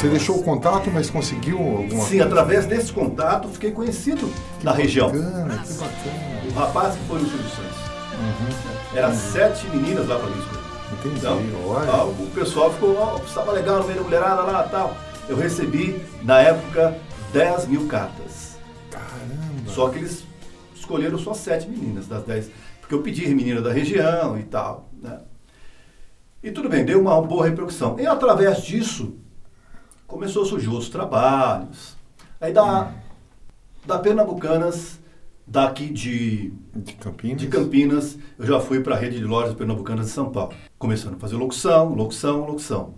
Você 0.00 0.08
deixou 0.08 0.38
o 0.38 0.42
contato, 0.42 0.90
mas 0.90 1.10
conseguiu 1.10 1.58
alguma 1.58 2.04
Sim, 2.04 2.18
coisa? 2.18 2.24
através 2.24 2.64
desse 2.64 2.90
contato 2.90 3.48
fiquei 3.48 3.70
conhecido 3.70 4.32
que 4.58 4.64
na 4.64 4.72
região. 4.72 5.08
Bacana, 5.08 5.58
que 5.58 5.72
bacana. 5.74 6.42
O 6.48 6.54
rapaz 6.54 6.96
que 6.96 7.04
foi 7.04 7.18
no 7.20 7.28
Silvio 7.28 7.50
Santos. 7.50 7.76
Uhum. 8.14 8.96
Era 8.96 9.08
uhum. 9.08 9.14
sete 9.14 9.66
meninas 9.68 10.08
lá 10.08 10.18
para 10.18 10.30
mim 10.30 10.42
Entendi, 10.92 11.18
então, 11.18 11.38
olha. 11.66 12.04
o 12.04 12.30
pessoal 12.34 12.72
ficou, 12.72 12.96
oh, 12.98 13.24
estava 13.24 13.52
legal 13.52 13.80
no 13.80 13.84
meio 13.84 13.98
da 13.98 14.04
mulherada 14.04 14.42
lá 14.42 14.62
tal. 14.64 14.96
Eu 15.28 15.36
recebi, 15.36 16.02
na 16.22 16.40
época, 16.40 16.96
10 17.34 17.66
mil 17.66 17.86
cartas. 17.86 18.56
Caramba! 18.90 19.70
Só 19.70 19.90
que 19.90 19.98
eles 19.98 20.24
escolheram 20.74 21.18
só 21.18 21.34
sete 21.34 21.68
meninas 21.68 22.08
das 22.08 22.24
10. 22.24 22.50
Porque 22.80 22.94
eu 22.94 23.02
pedi 23.02 23.28
menina 23.34 23.60
da 23.60 23.70
região 23.70 24.38
e 24.38 24.44
tal. 24.44 24.88
Né? 25.00 25.20
E 26.42 26.50
tudo 26.50 26.68
bem, 26.68 26.84
deu 26.84 27.00
uma 27.00 27.20
boa 27.20 27.46
repercussão. 27.46 27.98
E 27.98 28.06
através 28.06 28.62
disso, 28.62 29.14
começou 30.06 30.42
a 30.42 30.46
surgir 30.46 30.68
outros 30.68 30.88
trabalhos. 30.88 31.96
Aí 32.40 32.52
da, 32.52 32.92
da 33.84 33.98
Pernambucanas, 33.98 34.98
daqui 35.46 35.90
de, 35.90 36.52
de, 36.74 36.94
Campinas. 36.94 37.40
de 37.40 37.48
Campinas, 37.48 38.18
eu 38.38 38.46
já 38.46 38.58
fui 38.58 38.80
para 38.80 38.94
a 38.94 38.98
rede 38.98 39.18
de 39.18 39.24
lojas 39.24 39.54
pernambucanas 39.54 40.06
de 40.06 40.12
São 40.12 40.30
Paulo. 40.30 40.54
Começando 40.78 41.16
a 41.16 41.18
fazer 41.18 41.36
locução, 41.36 41.92
locução, 41.92 42.46
locução. 42.46 42.94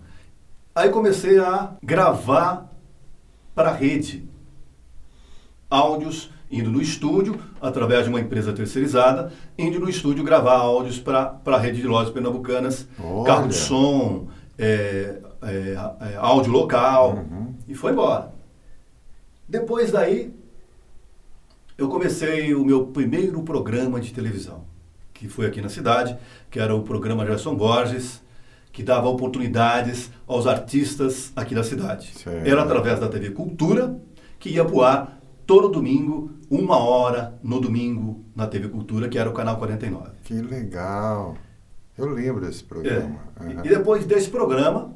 Aí 0.75 0.91
comecei 0.91 1.39
a 1.39 1.75
gravar 1.83 2.71
para 3.55 3.71
a 3.71 3.75
rede 3.75 4.29
áudios, 5.69 6.31
indo 6.53 6.71
no 6.71 6.83
estúdio, 6.83 7.41
através 7.61 8.05
de 8.05 8.11
uma 8.11 8.21
empresa 8.21 8.53
terceirizada, 8.53 9.33
indo 9.59 9.81
no 9.81 9.89
estúdio 9.89 10.23
gravar 10.23 10.59
áudios 10.59 10.99
para 10.99 11.41
a 11.47 11.59
rede 11.59 11.81
de 11.81 11.87
lojas 11.87 12.13
pernambucanas, 12.13 12.87
Olha. 13.03 13.25
carro 13.25 13.49
de 13.49 13.55
som, 13.55 14.29
é, 14.59 15.19
é, 15.43 15.77
é, 16.13 16.17
áudio 16.19 16.53
local 16.53 17.15
uhum. 17.15 17.55
e 17.67 17.75
foi 17.75 17.93
embora. 17.93 18.33
Depois 19.49 19.91
daí, 19.91 20.33
eu 21.79 21.89
comecei 21.89 22.55
o 22.55 22.65
meu 22.65 22.87
primeiro 22.89 23.43
programa 23.43 23.99
de 23.99 24.13
televisão, 24.13 24.65
que 25.15 25.29
foi 25.29 25.47
aqui 25.47 25.63
na 25.63 25.71
cidade, 25.71 26.17
que 26.51 26.61
era 26.61 26.75
o 26.75 26.83
programa 26.83 27.25
Gerson 27.25 27.55
Borges, 27.55 28.23
que 28.71 28.83
dava 28.83 29.09
oportunidades 29.09 30.11
aos 30.27 30.47
artistas 30.47 31.33
aqui 31.35 31.55
da 31.55 31.65
cidade. 31.65 32.13
Certo. 32.15 32.47
Era 32.47 32.63
através 32.63 33.01
da 33.01 33.09
TV 33.09 33.31
Cultura, 33.31 33.99
que 34.39 34.51
ia 34.51 34.65
voar 34.65 35.22
todo 35.53 35.69
domingo, 35.69 36.31
uma 36.49 36.79
hora 36.79 37.39
no 37.43 37.61
domingo, 37.61 38.25
na 38.35 38.47
TV 38.47 38.71
Cultura, 38.71 39.07
que 39.07 39.19
era 39.19 39.29
o 39.29 39.35
canal 39.35 39.59
49. 39.59 40.13
Que 40.25 40.33
legal! 40.33 41.37
Eu 41.99 42.07
lembro 42.07 42.41
desse 42.41 42.65
programa. 42.65 43.21
É. 43.39 43.45
Uhum. 43.45 43.51
E 43.63 43.69
depois 43.69 44.07
desse 44.07 44.31
programa, 44.31 44.95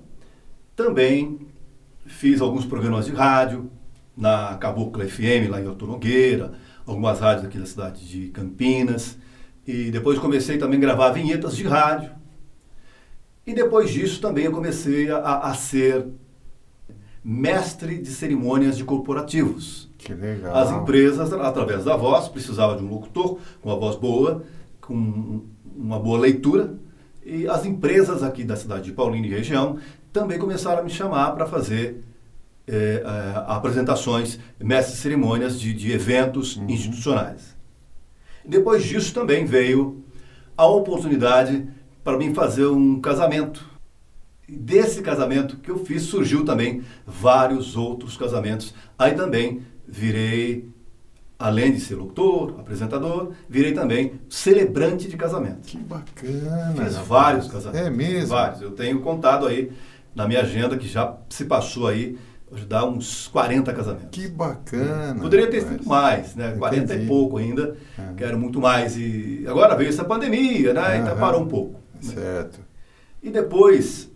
também 0.75 1.47
fiz 2.07 2.41
alguns 2.41 2.65
programas 2.65 3.05
de 3.05 3.13
rádio, 3.13 3.71
na 4.17 4.57
Cabocla 4.57 5.05
FM, 5.05 5.51
lá 5.51 5.61
em 5.61 5.67
Alto 5.67 5.87
Nogueira, 5.87 6.55
algumas 6.87 7.21
rádios 7.21 7.45
aqui 7.45 7.59
da 7.59 7.67
cidade 7.67 8.09
de 8.09 8.29
Campinas. 8.29 9.19
E 9.67 9.91
depois 9.91 10.19
comecei 10.19 10.57
também 10.57 10.79
a 10.79 10.81
gravar 10.81 11.11
vinhetas 11.11 11.55
de 11.55 11.65
rádio. 11.65 12.13
E 13.47 13.53
depois 13.53 13.91
disso 13.91 14.23
também 14.23 14.47
eu 14.47 14.53
comecei 14.53 15.11
a, 15.11 15.19
a 15.19 15.53
ser 15.53 16.07
mestre 17.29 17.99
de 17.99 18.11
cerimônias 18.11 18.77
de 18.77 18.85
corporativos. 18.85 19.91
Que 19.99 20.15
legal. 20.15 20.55
As 20.55 20.71
empresas, 20.71 21.33
através 21.33 21.83
da 21.83 21.97
voz, 21.97 22.29
precisavam 22.29 22.77
de 22.77 22.85
um 22.85 22.89
locutor 22.89 23.41
com 23.61 23.69
uma 23.69 23.77
voz 23.77 23.97
boa, 23.97 24.45
com 24.81 25.43
uma 25.77 25.99
boa 25.99 26.21
leitura, 26.21 26.75
e 27.25 27.49
as 27.49 27.67
empresas 27.67 28.23
aqui 28.23 28.45
da 28.45 28.55
cidade 28.55 28.85
de 28.85 28.93
Paulínia 28.93 29.29
e 29.29 29.35
região 29.35 29.77
também 30.13 30.39
começaram 30.39 30.83
a 30.83 30.85
me 30.85 30.91
chamar 30.91 31.33
para 31.33 31.47
fazer 31.47 32.05
é, 32.69 32.77
é, 32.77 33.03
apresentações, 33.49 34.39
mestres 34.61 35.01
cerimônias 35.01 35.59
de, 35.59 35.75
de 35.75 35.91
eventos 35.91 36.57
uhum. 36.57 36.71
institucionais. 36.71 37.57
Depois 38.45 38.85
disso 38.85 39.13
também 39.13 39.45
veio 39.45 40.05
a 40.57 40.65
oportunidade 40.65 41.67
para 42.05 42.17
mim 42.17 42.33
fazer 42.33 42.67
um 42.67 43.01
casamento. 43.01 43.69
Desse 44.49 45.03
casamento 45.03 45.57
que 45.57 45.71
eu 45.71 45.85
fiz 45.85 46.03
surgiu 46.03 46.45
também 46.45 46.83
vários 47.05 47.77
outros 47.77 48.17
casamentos. 48.17 48.75
Aí 48.97 49.15
também 49.15 49.63
virei, 49.87 50.69
além 51.39 51.73
de 51.73 51.81
ser 51.81 51.97
locutor, 51.97 52.61
apresentador, 52.61 53.33
virei 53.49 53.73
também 53.73 54.21
celebrante 54.29 55.09
de 55.09 55.17
casamento. 55.17 55.63
Que 55.63 55.79
bacana! 55.79 56.85
Fiz 56.85 56.97
vários 56.97 57.49
casamentos. 57.49 57.87
É 57.87 57.91
mesmo? 57.91 58.29
Vários. 58.29 58.63
Eu 58.63 58.71
tenho 58.71 59.01
contado 59.01 59.47
aí 59.47 59.73
na 60.15 60.29
minha 60.29 60.41
agenda 60.41 60.77
que 60.77 60.87
já 60.87 61.17
se 61.29 61.45
passou 61.45 61.89
aí 61.89 62.17
dá 62.69 62.85
uns 62.85 63.27
40 63.29 63.73
casamentos. 63.73 64.09
Que 64.13 64.29
bacana. 64.29 65.21
Poderia 65.21 65.51
ter 65.51 65.63
sido 65.63 65.85
mais, 65.85 66.35
né? 66.35 66.47
Entendi. 66.47 66.59
40 66.59 66.95
e 66.95 67.07
pouco 67.07 67.37
ainda. 67.39 67.77
É. 67.99 68.15
Quero 68.17 68.39
muito 68.39 68.61
mais. 68.61 68.97
E 68.97 69.45
agora 69.49 69.75
veio 69.75 69.89
essa 69.89 70.05
pandemia, 70.05 70.73
né? 70.73 70.99
Então 70.99 71.17
parou 71.17 71.43
um 71.43 71.49
pouco. 71.49 71.81
Né? 71.95 72.15
Certo. 72.15 72.61
E 73.23 73.31
depois, 73.31 74.11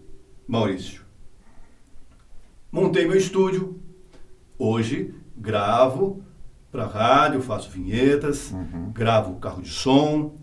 Maurício, 0.50 1.02
montei 2.72 3.06
meu 3.06 3.16
estúdio. 3.16 3.78
Hoje 4.58 5.14
gravo 5.36 6.24
para 6.72 6.86
rádio, 6.86 7.40
faço 7.40 7.70
vinhetas, 7.70 8.50
uhum. 8.50 8.90
gravo 8.92 9.36
carro 9.36 9.62
de 9.62 9.68
som. 9.68 10.34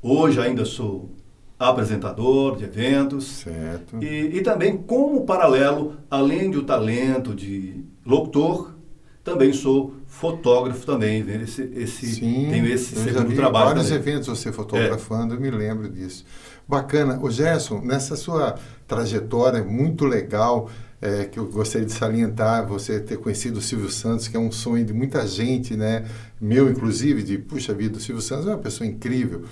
Hoje 0.00 0.40
ainda 0.40 0.64
sou 0.64 1.10
apresentador 1.58 2.56
de 2.56 2.64
eventos. 2.64 3.26
Certo. 3.26 4.02
E, 4.02 4.38
e 4.38 4.42
também, 4.42 4.78
como 4.78 5.26
paralelo, 5.26 5.98
além 6.10 6.50
do 6.50 6.62
talento 6.62 7.34
de 7.34 7.84
locutor, 8.06 8.74
também 9.22 9.52
sou 9.52 9.94
fotógrafo 10.06 10.86
também, 10.86 11.20
esse, 11.42 11.70
esse 11.74 12.06
Sim, 12.06 12.48
tenho 12.50 12.66
esse 12.66 12.96
segundo 12.96 13.34
trabalho. 13.34 13.66
vários 13.66 13.90
também. 13.90 13.98
eventos 13.98 14.26
você 14.26 14.50
fotografando, 14.50 15.34
é. 15.34 15.36
eu 15.36 15.40
me 15.40 15.50
lembro 15.50 15.90
disso. 15.90 16.24
Bacana. 16.70 17.18
O 17.20 17.30
Gerson, 17.30 17.80
nessa 17.80 18.14
sua 18.14 18.54
trajetória 18.86 19.62
muito 19.64 20.06
legal, 20.06 20.70
é, 21.02 21.24
que 21.24 21.38
eu 21.38 21.46
gostaria 21.46 21.86
de 21.86 21.92
salientar, 21.92 22.66
você 22.66 23.00
ter 23.00 23.18
conhecido 23.18 23.58
o 23.58 23.62
Silvio 23.62 23.90
Santos, 23.90 24.28
que 24.28 24.36
é 24.36 24.40
um 24.40 24.52
sonho 24.52 24.84
de 24.84 24.92
muita 24.92 25.26
gente, 25.26 25.76
né? 25.76 26.06
Meu, 26.40 26.70
inclusive, 26.70 27.22
de, 27.22 27.38
puxa 27.38 27.74
vida, 27.74 27.98
o 27.98 28.00
Silvio 28.00 28.22
Santos 28.22 28.46
é 28.46 28.50
uma 28.50 28.58
pessoa 28.58 28.86
incrível. 28.86 29.44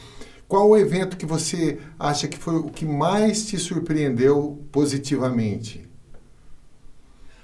Qual 0.46 0.68
o 0.68 0.76
evento 0.76 1.16
que 1.16 1.26
você 1.26 1.78
acha 1.98 2.28
que 2.28 2.38
foi 2.38 2.54
o 2.54 2.64
que 2.64 2.86
mais 2.86 3.46
te 3.46 3.58
surpreendeu 3.58 4.62
positivamente? 4.70 5.86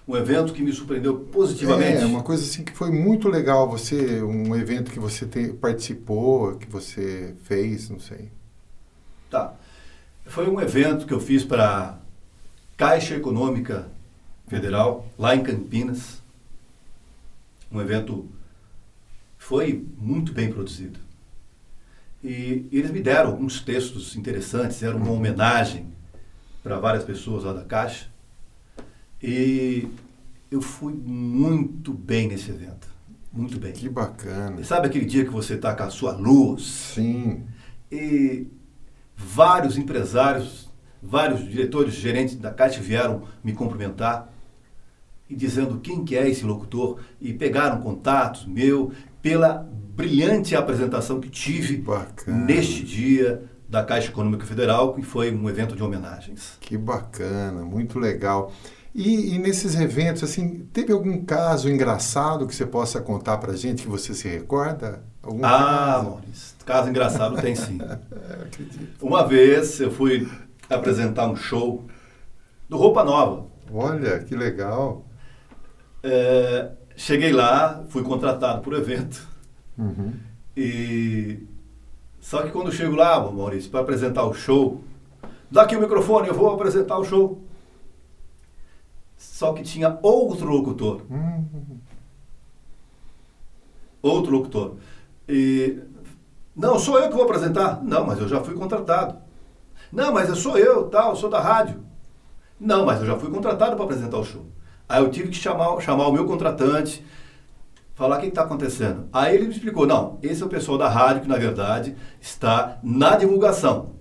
Um 0.07 0.17
evento 0.17 0.53
que 0.53 0.63
me 0.63 0.73
surpreendeu 0.73 1.19
positivamente? 1.19 2.03
É, 2.03 2.07
uma 2.07 2.23
coisa 2.23 2.45
assim 2.45 2.63
que 2.63 2.73
foi 2.73 2.91
muito 2.91 3.29
legal. 3.29 3.69
Você, 3.71 4.23
um 4.23 4.55
evento 4.55 4.91
que 4.91 5.01
você 5.01 5.27
te, 5.27 5.49
participou, 5.49 6.57
que 6.57 6.71
você 6.71 7.35
fez, 7.43 7.89
não 7.89 7.99
sei. 7.99 8.31
Tá. 9.31 9.55
Foi 10.25 10.49
um 10.49 10.61
evento 10.61 11.07
que 11.07 11.13
eu 11.13 11.21
fiz 11.21 11.45
para 11.45 11.99
Caixa 12.77 13.15
Econômica 13.15 13.89
Federal, 14.49 15.07
lá 15.19 15.35
em 15.35 15.43
Campinas. 15.43 16.23
Um 17.71 17.81
evento 17.81 18.29
foi 19.39 19.87
muito 19.99 20.33
bem 20.33 20.51
produzido. 20.51 20.99
E, 22.23 22.67
eles 22.73 22.91
me 22.91 23.01
deram 23.01 23.31
alguns 23.31 23.61
textos 23.61 24.17
interessantes, 24.17 24.83
era 24.83 24.97
uma 24.97 25.11
homenagem 25.11 25.93
para 26.63 26.79
várias 26.79 27.05
pessoas 27.05 27.45
lá 27.45 27.53
da 27.53 27.65
Caixa. 27.65 28.09
E 29.23 29.87
eu 30.51 30.63
fui 30.63 30.95
muito 30.95 31.93
bem 31.93 32.29
nesse 32.29 32.51
evento. 32.51 32.89
Muito 33.33 33.59
bem. 33.59 33.73
Que 33.73 33.89
bacana. 33.89 34.61
E 34.61 34.65
sabe 34.65 34.87
aquele 34.87 35.05
dia 35.05 35.25
que 35.25 35.31
você 35.31 35.55
está 35.55 35.75
com 35.75 35.83
a 35.83 35.91
sua 35.91 36.13
luz? 36.13 36.63
Sim. 36.63 37.45
E 37.91 38.47
vários 39.17 39.77
empresários, 39.77 40.71
vários 41.03 41.49
diretores, 41.49 41.95
gerentes 41.95 42.37
da 42.37 42.51
Caixa 42.51 42.81
vieram 42.81 43.23
me 43.43 43.53
cumprimentar 43.53 44.33
e 45.29 45.35
dizendo 45.35 45.81
quem 45.81 46.05
que 46.05 46.17
é 46.17 46.29
esse 46.29 46.45
locutor 46.45 47.01
e 47.21 47.33
pegaram 47.33 47.81
contatos 47.81 48.47
meu 48.47 48.93
pela 49.23 49.67
brilhante 49.95 50.55
apresentação 50.55 51.21
que 51.21 51.31
tive 51.31 51.77
bacana. 51.79 52.45
neste 52.45 52.85
dia 52.85 53.43
da 53.69 53.83
Caixa 53.83 54.09
Econômica 54.09 54.45
Federal, 54.45 54.95
que 54.95 55.03
foi 55.03 55.35
um 55.35 55.49
evento 55.49 55.75
de 55.75 55.83
homenagens. 55.83 56.59
Que 56.61 56.77
bacana, 56.77 57.65
muito 57.65 57.99
legal. 57.99 58.53
E, 58.95 59.35
e, 59.35 59.39
nesses 59.39 59.75
eventos, 59.75 60.23
assim, 60.23 60.69
teve 60.73 60.93
algum 60.93 61.25
caso 61.25 61.69
engraçado 61.69 62.47
que 62.47 62.55
você 62.55 62.65
possa 62.65 63.01
contar 63.01 63.39
para 63.39 63.57
gente 63.57 63.83
que 63.83 63.89
você 63.89 64.15
se 64.15 64.29
recorda? 64.29 65.03
Ah, 65.43 65.95
caso? 65.97 66.11
Maurício, 66.11 66.57
caso 66.65 66.89
engraçado 66.91 67.41
tem 67.41 67.55
sim. 67.55 67.79
Uma 69.01 69.27
vez 69.27 69.81
eu 69.81 69.91
fui 69.91 70.29
apresentar 70.69 71.27
um 71.27 71.37
show 71.37 71.85
do 72.69 72.77
Roupa 72.77 73.05
Nova. 73.05 73.47
Olha, 73.73 74.21
que 74.21 74.35
legal. 74.35 75.05
É, 76.03 76.71
cheguei 76.97 77.33
lá, 77.33 77.85
fui 77.89 78.03
contratado 78.03 78.61
por 78.61 78.75
evento 78.75 79.35
Uhum. 79.79 80.15
E 80.57 81.47
só 82.21 82.43
que 82.43 82.51
quando 82.51 82.69
eu 82.69 82.73
chego 82.73 82.95
lá, 82.95 83.21
Maurício, 83.21 83.71
para 83.71 83.81
apresentar 83.81 84.25
o 84.25 84.35
show, 84.35 84.83
dá 85.51 85.63
aqui 85.63 85.77
o 85.77 85.81
microfone, 85.81 86.29
eu 86.29 86.35
vou 86.35 86.53
apresentar 86.53 86.99
o 86.99 87.05
show. 87.05 87.43
Só 89.17 89.53
que 89.53 89.63
tinha 89.63 89.99
outro 90.03 90.49
locutor. 90.49 91.03
Uhum. 91.11 91.79
Outro 94.01 94.33
locutor. 94.33 94.77
E 95.29 95.81
não, 96.55 96.79
sou 96.79 96.99
eu 96.99 97.09
que 97.09 97.15
vou 97.15 97.25
apresentar. 97.25 97.83
Não, 97.83 98.07
mas 98.07 98.19
eu 98.19 98.29
já 98.29 98.41
fui 98.41 98.55
contratado. 98.55 99.17
Não, 99.93 100.13
mas 100.13 100.29
eu 100.29 100.37
sou 100.37 100.57
eu, 100.57 100.89
tal, 100.89 101.17
sou 101.17 101.29
da 101.29 101.41
rádio. 101.41 101.83
Não, 102.59 102.87
mas 102.87 103.01
eu 103.01 103.07
já 103.07 103.17
fui 103.17 103.31
contratado 103.31 103.77
para 103.77 103.85
apresentar 103.85 104.19
o 104.19 104.25
show. 104.25 104.47
Aí 104.89 105.03
eu 105.03 105.11
tive 105.11 105.29
que 105.29 105.37
chamar, 105.37 105.81
chamar 105.81 106.07
o 106.09 106.13
meu 106.13 106.27
contratante, 106.27 107.05
falar 107.95 108.19
o 108.19 108.21
que 108.21 108.27
está 108.27 108.43
acontecendo. 108.43 109.09
Aí 109.13 109.35
ele 109.35 109.47
me 109.47 109.53
explicou, 109.53 109.87
não, 109.87 110.19
esse 110.23 110.43
é 110.43 110.47
o 110.47 110.49
pessoal 110.49 110.79
da 110.79 110.89
rádio 110.89 111.23
que, 111.23 111.29
na 111.29 111.37
verdade, 111.37 111.97
está 112.21 112.79
na 112.83 113.17
divulgação. 113.17 113.95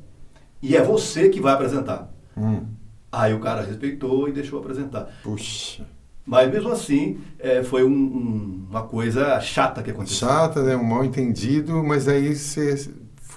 E 0.61 0.75
é 0.75 0.83
você 0.83 1.29
que 1.29 1.41
vai 1.41 1.53
apresentar. 1.53 2.09
Hum. 2.37 2.65
Aí 3.11 3.33
o 3.33 3.39
cara 3.39 3.61
respeitou 3.61 4.27
e 4.27 4.31
deixou 4.31 4.59
apresentar. 4.59 5.09
Puxa. 5.23 5.85
Mas 6.25 6.51
mesmo 6.51 6.71
assim, 6.71 7.19
é, 7.37 7.63
foi 7.63 7.83
um, 7.83 7.89
um, 7.89 8.67
uma 8.69 8.83
coisa 8.83 9.39
chata 9.41 9.83
que 9.83 9.91
aconteceu. 9.91 10.27
Chata, 10.27 10.63
né? 10.63 10.75
Um 10.75 10.83
mal 10.83 11.03
entendido, 11.03 11.83
mas 11.83 12.07
aí 12.07 12.33
você 12.35 12.89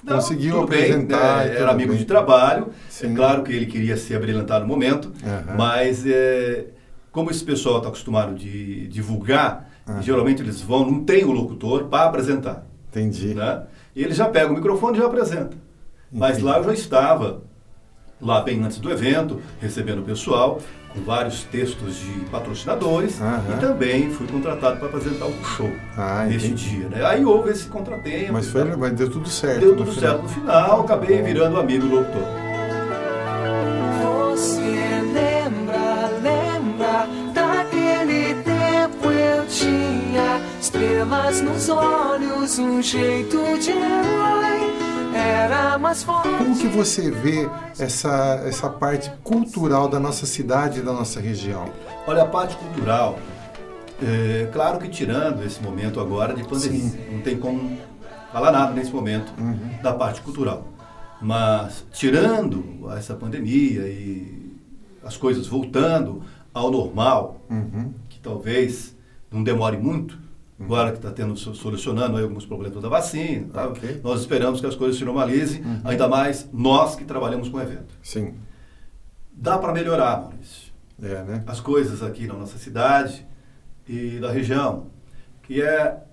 não, 0.03 0.15
conseguiu 0.15 0.61
apresentar. 0.61 1.43
Bem, 1.43 1.53
né? 1.53 1.59
Era 1.59 1.71
amigo 1.71 1.89
bem. 1.89 1.99
de 1.99 2.05
trabalho. 2.05 2.67
É 2.69 2.91
Sim. 2.91 3.11
É 3.11 3.15
claro 3.15 3.43
que 3.43 3.51
ele 3.51 3.65
queria 3.65 3.97
se 3.97 4.15
abrilhantar 4.15 4.61
no 4.61 4.67
momento, 4.67 5.07
uhum. 5.07 5.57
mas 5.57 6.05
é, 6.05 6.67
como 7.11 7.29
esse 7.29 7.43
pessoal 7.43 7.77
está 7.77 7.89
acostumado 7.89 8.35
de 8.35 8.87
divulgar, 8.87 9.67
ah. 9.87 10.01
Geralmente 10.01 10.41
eles 10.41 10.61
vão, 10.61 10.85
não 10.85 11.03
tem 11.03 11.23
o 11.23 11.31
locutor 11.31 11.85
para 11.85 12.09
apresentar. 12.09 12.65
Entendi. 12.89 13.33
Né? 13.33 13.63
E 13.95 14.03
ele 14.03 14.13
já 14.13 14.27
pega 14.27 14.51
o 14.51 14.53
microfone 14.53 14.97
e 14.97 14.99
já 14.99 15.07
apresenta. 15.07 15.55
Entendi. 15.55 15.57
Mas 16.11 16.39
lá 16.39 16.57
eu 16.57 16.65
já 16.65 16.73
estava, 16.73 17.41
lá 18.21 18.41
bem 18.41 18.61
antes 18.61 18.79
do 18.79 18.91
evento, 18.91 19.41
recebendo 19.61 19.99
o 19.99 20.03
pessoal, 20.03 20.59
com 20.97 21.03
vários 21.03 21.43
textos 21.43 21.97
de 21.97 22.25
patrocinadores 22.31 23.21
Aham. 23.21 23.43
e 23.55 23.59
também 23.59 24.09
fui 24.11 24.27
contratado 24.27 24.77
para 24.77 24.87
apresentar 24.87 25.25
o 25.25 25.29
um 25.29 25.43
show 25.43 25.71
ah, 25.95 26.25
nesse 26.25 26.49
dia. 26.49 26.89
Né? 26.89 27.05
Aí 27.05 27.23
houve 27.23 27.51
esse 27.51 27.67
contratempo. 27.67 28.33
Mas, 28.33 28.47
foi, 28.47 28.63
mas 28.75 28.93
deu 28.93 29.09
tudo 29.09 29.29
certo. 29.29 29.59
Deu 29.59 29.75
tudo 29.75 29.93
certo. 29.93 30.23
No 30.23 30.29
final, 30.29 30.81
acabei 30.81 31.21
virando 31.21 31.59
amigo 31.59 31.87
do 31.87 31.95
locutor. 31.95 32.47
estrelas 40.77 41.41
nos 41.41 41.69
olhos, 41.69 42.59
um 42.59 42.81
jeito 42.81 43.37
de 43.59 43.71
herói. 43.71 44.46
Era 45.37 45.77
mais 45.77 46.03
forte. 46.03 46.29
Como 46.29 46.57
que 46.57 46.67
você 46.67 47.11
vê 47.11 47.47
essa, 47.77 48.41
essa 48.45 48.69
parte 48.69 49.11
cultural 49.23 49.87
da 49.87 49.99
nossa 49.99 50.25
cidade 50.25 50.79
e 50.79 50.81
da 50.81 50.91
nossa 50.91 51.19
região? 51.19 51.71
Olha, 52.07 52.23
a 52.23 52.25
parte 52.25 52.55
cultural, 52.55 53.19
é, 54.01 54.49
claro 54.51 54.79
que 54.79 54.89
tirando 54.89 55.43
esse 55.45 55.61
momento 55.61 55.99
agora 55.99 56.33
de 56.33 56.43
pandemia, 56.43 56.89
Sim. 56.89 56.97
não 57.11 57.21
tem 57.21 57.37
como 57.37 57.77
falar 58.33 58.51
nada 58.51 58.73
nesse 58.73 58.91
momento 58.91 59.31
uhum. 59.37 59.59
da 59.81 59.93
parte 59.93 60.21
cultural. 60.21 60.67
Mas 61.21 61.85
tirando 61.93 62.89
essa 62.97 63.13
pandemia 63.13 63.87
e 63.87 64.57
as 65.03 65.17
coisas 65.17 65.45
voltando 65.45 66.23
ao 66.51 66.71
normal, 66.71 67.41
uhum. 67.49 67.93
que 68.09 68.19
talvez 68.19 68.95
não 69.31 69.43
demore 69.43 69.77
muito, 69.77 70.17
agora 70.59 70.91
que 70.91 70.97
está 70.97 71.11
tendo 71.11 71.35
solucionando 71.35 72.17
alguns 72.17 72.45
problemas 72.45 72.81
da 72.81 72.89
vacina. 72.89 73.47
Tá? 73.53 73.67
Okay. 73.67 74.01
Nós 74.03 74.21
esperamos 74.21 74.59
que 74.59 74.65
as 74.65 74.75
coisas 74.75 74.97
se 74.97 75.05
normalizem, 75.05 75.61
uhum. 75.61 75.81
ainda 75.83 76.07
mais 76.07 76.49
nós 76.51 76.95
que 76.95 77.05
trabalhamos 77.05 77.49
com 77.49 77.57
o 77.57 77.61
evento. 77.61 77.93
Sim. 78.01 78.33
Dá 79.31 79.57
para 79.57 79.71
melhorar, 79.71 80.21
Maurício. 80.21 80.73
é, 81.01 81.23
né? 81.23 81.43
as 81.45 81.59
coisas 81.59 82.01
aqui 82.01 82.25
na 82.25 82.33
nossa 82.33 82.57
cidade 82.57 83.25
e 83.87 84.19
da 84.19 84.31
região, 84.31 84.87
que 85.43 85.61
é 85.61 86.03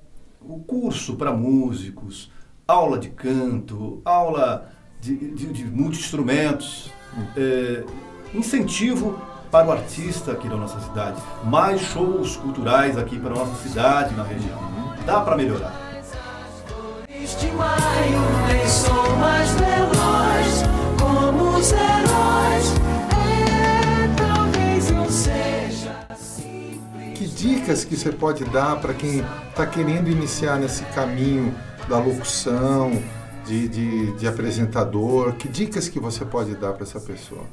o 0.41 0.59
curso 0.61 1.17
para 1.17 1.33
músicos, 1.33 2.31
aula 2.69 2.99
de 2.99 3.09
canto, 3.09 4.03
aula 4.05 4.71
de, 5.01 5.17
de, 5.17 5.53
de 5.53 5.65
multi-instrumentos, 5.65 6.93
é, 7.35 7.83
incentivo 8.35 9.19
para 9.51 9.69
o 9.69 9.73
artista 9.73 10.33
aqui 10.33 10.49
da 10.49 10.57
nossa 10.57 10.81
cidade, 10.81 11.21
mais 11.45 11.81
shows 11.81 12.37
culturais 12.37 12.99
aqui 12.99 13.19
para 13.19 13.31
a 13.33 13.39
nossa 13.39 13.55
cidade 13.63 14.15
na 14.15 14.25
região. 14.25 14.59
Dá 15.07 15.21
para 15.21 15.37
melhorar. 15.37 15.73
É. 27.03 27.13
Que 27.15 27.27
dicas 27.27 27.85
que 27.85 27.97
você 27.97 28.13
pode 28.13 28.45
dar 28.47 28.77
para 28.81 28.93
quem 28.93 29.25
está 29.49 29.67
querendo 29.67 30.09
iniciar 30.09 30.59
nesse 30.59 30.85
caminho 30.87 31.55
da 31.89 31.99
locução, 31.99 33.03
de, 33.47 33.69
de, 33.69 34.13
de 34.13 34.27
apresentador? 34.27 35.35
Que 35.35 35.49
dicas 35.49 35.89
que 35.89 36.01
você 36.01 36.25
pode 36.25 36.55
dar 36.57 36.73
para 36.73 36.83
essa 36.83 37.01
pessoa? 37.01 37.45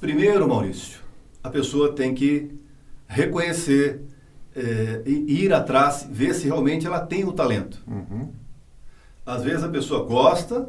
Primeiro, 0.00 0.48
Maurício, 0.48 0.98
a 1.42 1.48
pessoa 1.50 1.92
tem 1.92 2.14
que 2.14 2.50
reconhecer 3.06 4.02
é, 4.54 5.02
e 5.06 5.44
ir 5.44 5.52
atrás, 5.52 6.08
ver 6.10 6.34
se 6.34 6.46
realmente 6.46 6.86
ela 6.86 7.00
tem 7.00 7.24
o 7.24 7.32
talento. 7.32 7.82
Uhum. 7.86 8.32
Às 9.24 9.42
vezes 9.42 9.62
a 9.62 9.68
pessoa 9.68 10.04
gosta, 10.04 10.68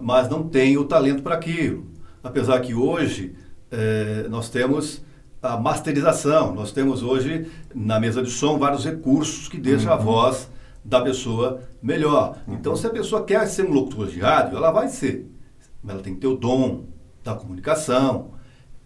mas 0.00 0.28
não 0.28 0.48
tem 0.48 0.76
o 0.78 0.84
talento 0.84 1.22
para 1.22 1.34
aquilo. 1.34 1.86
Apesar 2.22 2.60
que 2.60 2.74
hoje 2.74 3.34
eh, 3.70 4.26
nós 4.28 4.48
temos 4.48 5.02
a 5.42 5.56
masterização, 5.56 6.54
nós 6.54 6.72
temos 6.72 7.02
hoje 7.02 7.46
na 7.74 7.98
mesa 7.98 8.22
de 8.22 8.30
som 8.30 8.58
vários 8.58 8.84
recursos 8.84 9.48
que 9.48 9.58
deixam 9.58 9.92
a 9.92 9.96
voz 9.96 10.50
da 10.84 11.00
pessoa 11.00 11.62
melhor. 11.82 12.38
Então, 12.48 12.76
se 12.76 12.86
a 12.86 12.90
pessoa 12.90 13.24
quer 13.24 13.46
ser 13.46 13.66
um 13.66 13.72
locutor 13.72 14.08
de 14.08 14.20
rádio, 14.20 14.56
ela 14.56 14.70
vai 14.70 14.88
ser. 14.88 15.30
Mas 15.82 15.94
ela 15.94 16.02
tem 16.02 16.14
que 16.14 16.20
ter 16.20 16.26
o 16.26 16.36
dom 16.36 16.84
da 17.22 17.34
comunicação. 17.34 18.32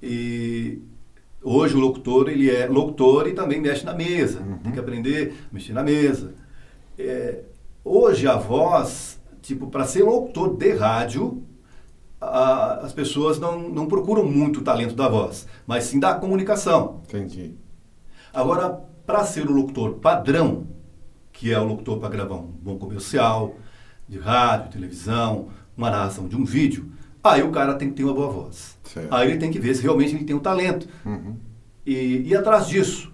E 0.03 0.83
hoje 1.45 1.77
o 1.77 1.81
locutor, 1.81 2.29
ele 2.29 2.51
é 2.51 2.67
locutor 2.67 3.29
e 3.29 3.33
também 3.35 3.61
mexe 3.61 3.85
na 3.85 3.95
mesa. 3.95 4.41
Tem 4.63 4.73
que 4.73 4.81
aprender 4.81 5.35
a 5.51 5.55
mexer 5.55 5.73
na 5.73 5.83
mesa. 5.83 6.35
É, 6.99 7.43
hoje 7.85 8.27
a 8.27 8.37
voz, 8.37 9.21
tipo, 9.43 9.67
para 9.69 9.85
ser 9.85 10.03
locutor 10.05 10.57
de 10.57 10.73
rádio, 10.73 11.43
a- 12.21 12.81
as 12.83 12.93
pessoas 12.93 13.39
não, 13.39 13.69
não 13.69 13.87
procuram 13.87 14.25
muito 14.25 14.61
o 14.61 14.63
talento 14.65 14.95
da 14.95 15.09
voz, 15.09 15.47
mas 15.67 15.85
sim 15.85 16.01
da 16.01 16.15
comunicação. 16.15 17.03
Entendi. 17.09 17.55
Agora, 18.33 18.71
para 19.07 19.25
ser 19.25 19.47
o 19.49 19.53
locutor 19.53 19.95
padrão, 19.95 20.67
que 21.33 21.53
é 21.53 21.59
o 21.61 21.65
locutor 21.65 21.99
para 21.99 22.09
gravar 22.09 22.37
um 22.37 22.47
bom 22.47 22.79
comercial, 22.79 23.57
de 24.09 24.19
rádio, 24.19 24.73
televisão, 24.73 25.49
uma 25.77 25.91
narração 25.91 26.29
de 26.29 26.37
um 26.37 26.45
vídeo, 26.45 26.91
aí 27.25 27.43
o 27.43 27.51
cara 27.51 27.75
tem 27.75 27.89
que 27.89 27.95
ter 27.97 28.05
uma 28.05 28.15
boa 28.15 28.29
voz. 28.31 28.77
Certo. 28.85 29.13
Aí 29.13 29.31
ele 29.31 29.39
tem 29.39 29.51
que 29.51 29.59
ver 29.59 29.75
se 29.75 29.83
realmente 29.83 30.15
ele 30.15 30.25
tem 30.25 30.37
o 30.37 30.41
talento. 30.41 30.87
Uhum. 31.05 31.37
E 31.87 32.29
ir 32.29 32.37
atrás 32.37 32.67
disso. 32.67 33.13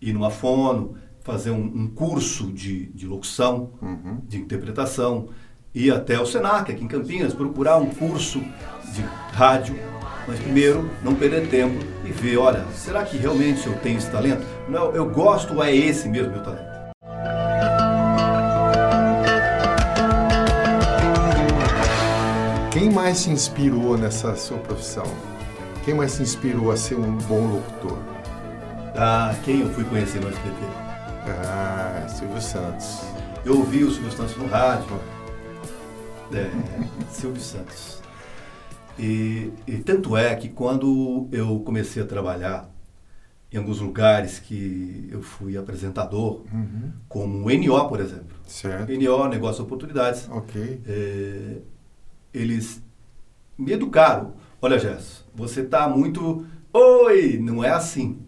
Ir 0.00 0.12
numa 0.12 0.30
fono, 0.30 0.94
fazer 1.22 1.50
um, 1.50 1.64
um 1.64 1.86
curso 1.88 2.52
de, 2.52 2.86
de 2.86 3.06
locução, 3.06 3.70
Uhum. 3.82 4.18
de 4.28 4.38
interpretação, 4.38 5.28
ir 5.74 5.90
até 5.92 6.20
o 6.20 6.26
Senac, 6.26 6.70
aqui 6.70 6.84
em 6.84 6.88
Campinas, 6.88 7.32
procurar 7.34 7.76
um 7.78 7.86
curso 7.90 8.40
de 8.40 9.02
rádio. 9.32 9.76
Mas 10.26 10.38
primeiro, 10.38 10.88
não 11.02 11.14
perder 11.14 11.48
tempo 11.48 11.84
e 12.04 12.10
ver, 12.10 12.38
olha, 12.38 12.64
será 12.72 13.04
que 13.04 13.16
realmente 13.18 13.66
eu 13.66 13.74
tenho 13.80 13.98
esse 13.98 14.10
talento? 14.10 14.42
Não, 14.68 14.90
eu 14.92 15.08
gosto 15.10 15.54
ou 15.54 15.62
é 15.62 15.74
esse 15.74 16.08
mesmo 16.08 16.32
meu 16.32 16.42
talento? 16.42 16.73
Quem 22.84 22.92
mais 22.92 23.24
te 23.24 23.30
inspirou 23.30 23.96
nessa 23.96 24.36
sua 24.36 24.58
profissão? 24.58 25.06
Quem 25.86 25.94
mais 25.94 26.16
te 26.16 26.22
inspirou 26.22 26.70
a 26.70 26.76
ser 26.76 26.96
um 26.96 27.16
bom 27.16 27.46
locutor? 27.46 27.98
Ah, 28.94 29.34
quem 29.42 29.62
eu 29.62 29.70
fui 29.70 29.84
conhecer 29.84 30.20
no 30.20 30.28
SBT? 30.28 30.58
Ah, 31.26 32.06
Silvio 32.10 32.42
Santos. 32.42 33.00
Eu 33.42 33.56
ouvi 33.56 33.84
o 33.84 33.90
Silvio 33.90 34.12
Santos 34.12 34.36
no 34.36 34.46
rádio. 34.48 35.00
É, 36.30 36.50
Silvio 37.10 37.40
Santos. 37.40 38.02
E, 38.98 39.50
e 39.66 39.78
tanto 39.78 40.14
é 40.14 40.34
que 40.36 40.50
quando 40.50 41.26
eu 41.32 41.60
comecei 41.60 42.02
a 42.02 42.06
trabalhar 42.06 42.68
em 43.50 43.56
alguns 43.56 43.80
lugares 43.80 44.38
que 44.38 45.08
eu 45.10 45.22
fui 45.22 45.56
apresentador, 45.56 46.42
como 47.08 47.46
o 47.46 47.50
NO, 47.50 47.88
por 47.88 48.00
exemplo. 48.00 48.36
Certo. 48.46 48.92
NO, 48.92 49.28
Negócio 49.28 49.62
de 49.62 49.62
Oportunidades. 49.62 50.28
Ok. 50.30 50.82
É, 50.86 51.62
eles 52.34 52.82
me 53.56 53.72
educaram. 53.72 54.34
Olha, 54.60 54.78
Gerson, 54.78 55.22
você 55.34 55.60
está 55.60 55.88
muito. 55.88 56.44
Oi! 56.72 57.38
Não 57.38 57.62
é 57.62 57.70
assim. 57.70 58.18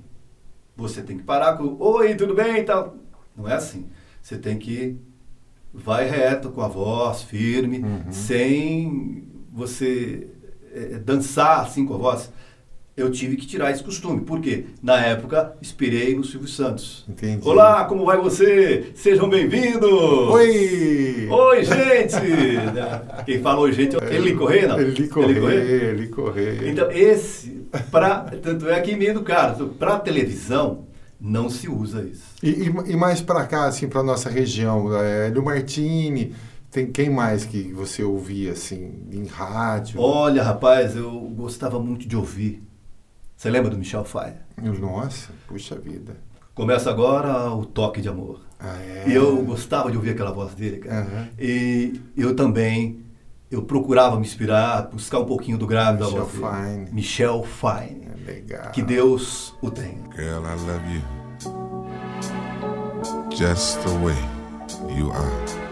Você 0.76 1.02
tem 1.02 1.18
que 1.18 1.24
parar 1.24 1.56
com. 1.56 1.76
Oi, 1.80 2.14
tudo 2.14 2.34
bem? 2.34 2.64
Tal. 2.64 2.96
Não 3.36 3.48
é 3.48 3.54
assim. 3.54 3.86
Você 4.22 4.38
tem 4.38 4.58
que. 4.58 4.96
Vai 5.74 6.08
reto 6.08 6.50
com 6.50 6.62
a 6.62 6.68
voz, 6.68 7.22
firme, 7.22 7.84
sem 8.10 9.28
você 9.52 10.26
é, 10.72 10.98
dançar 10.98 11.60
assim 11.60 11.84
com 11.84 11.94
a 11.94 11.98
voz. 11.98 12.32
Eu 12.96 13.10
tive 13.10 13.36
que 13.36 13.46
tirar 13.46 13.70
esse 13.70 13.82
costume. 13.84 14.22
Por 14.22 14.40
quê? 14.40 14.64
Na 14.82 14.98
época, 15.04 15.54
inspirei 15.60 16.16
no 16.16 16.24
Silvio 16.24 16.48
Santos. 16.48 17.04
Entendi. 17.06 17.46
Olá, 17.46 17.84
como 17.84 18.06
vai 18.06 18.16
você? 18.16 18.90
Sejam 18.94 19.28
bem-vindos! 19.28 19.90
Oi! 20.30 21.28
Oi, 21.30 21.62
gente! 21.64 22.16
Quem 23.26 23.42
fala 23.42 23.60
oi, 23.60 23.72
gente, 23.74 23.96
é 24.02 24.14
ele 24.14 24.34
correr, 24.34 24.66
não? 24.66 24.80
Ele 24.80 25.08
correr, 25.08 25.90
ele 25.90 26.08
correr. 26.08 26.70
Então, 26.70 26.90
esse, 26.90 27.66
pra, 27.90 28.20
tanto 28.42 28.66
é 28.70 28.80
que 28.80 28.96
me 28.96 29.06
educaram. 29.08 29.68
Para 29.74 29.98
televisão, 29.98 30.86
não 31.20 31.50
se 31.50 31.68
usa 31.68 32.02
isso. 32.02 32.24
E, 32.42 32.48
e- 32.48 32.92
e 32.92 32.96
mais 32.96 33.20
pra 33.20 33.44
cá, 33.44 33.66
assim, 33.66 33.88
pra 33.88 34.02
nossa 34.02 34.30
região, 34.30 34.88
é, 34.98 35.30
Martini, 35.32 36.32
tem 36.70 36.86
quem 36.90 37.10
mais 37.10 37.44
que 37.44 37.70
você 37.74 38.02
ouvia, 38.02 38.52
assim, 38.52 39.06
em 39.12 39.26
rádio? 39.26 40.00
Olha, 40.00 40.42
rapaz, 40.42 40.96
eu 40.96 41.10
gostava 41.36 41.78
muito 41.78 42.08
de 42.08 42.16
ouvir. 42.16 42.62
Você 43.36 43.50
lembra 43.50 43.68
do 43.70 43.76
Michel 43.76 44.04
Faia? 44.04 44.40
Nossa, 44.80 45.30
puxa 45.46 45.78
vida. 45.78 46.16
Começa 46.54 46.88
agora 46.88 47.50
o 47.50 47.66
Toque 47.66 48.00
de 48.00 48.08
Amor. 48.08 48.40
Ah, 48.58 48.78
é? 48.80 49.04
Eu 49.06 49.42
gostava 49.44 49.90
de 49.90 49.96
ouvir 49.98 50.10
aquela 50.10 50.32
voz 50.32 50.54
dele, 50.54 50.78
cara. 50.78 51.02
Aham. 51.02 51.28
E 51.38 52.00
eu 52.16 52.34
também, 52.34 53.04
eu 53.50 53.62
procurava 53.62 54.16
me 54.16 54.22
inspirar, 54.22 54.88
buscar 54.90 55.18
um 55.18 55.26
pouquinho 55.26 55.58
do 55.58 55.66
grave 55.66 55.98
da 55.98 56.06
Michel 56.06 56.24
voz 56.24 56.62
dele. 56.62 56.76
Fine. 56.86 56.94
Michel 56.94 57.44
Fine. 57.44 58.08
É 58.10 58.30
legal. 58.32 58.70
Que 58.70 58.80
Deus 58.80 59.54
o 59.60 59.70
tenha. 59.70 60.02
Girl, 60.16 60.42
I 60.42 60.56
love 60.66 60.94
you. 60.94 61.02
Just 63.36 63.80
the 63.82 63.90
way 64.02 64.16
you 64.98 65.12
are. 65.12 65.65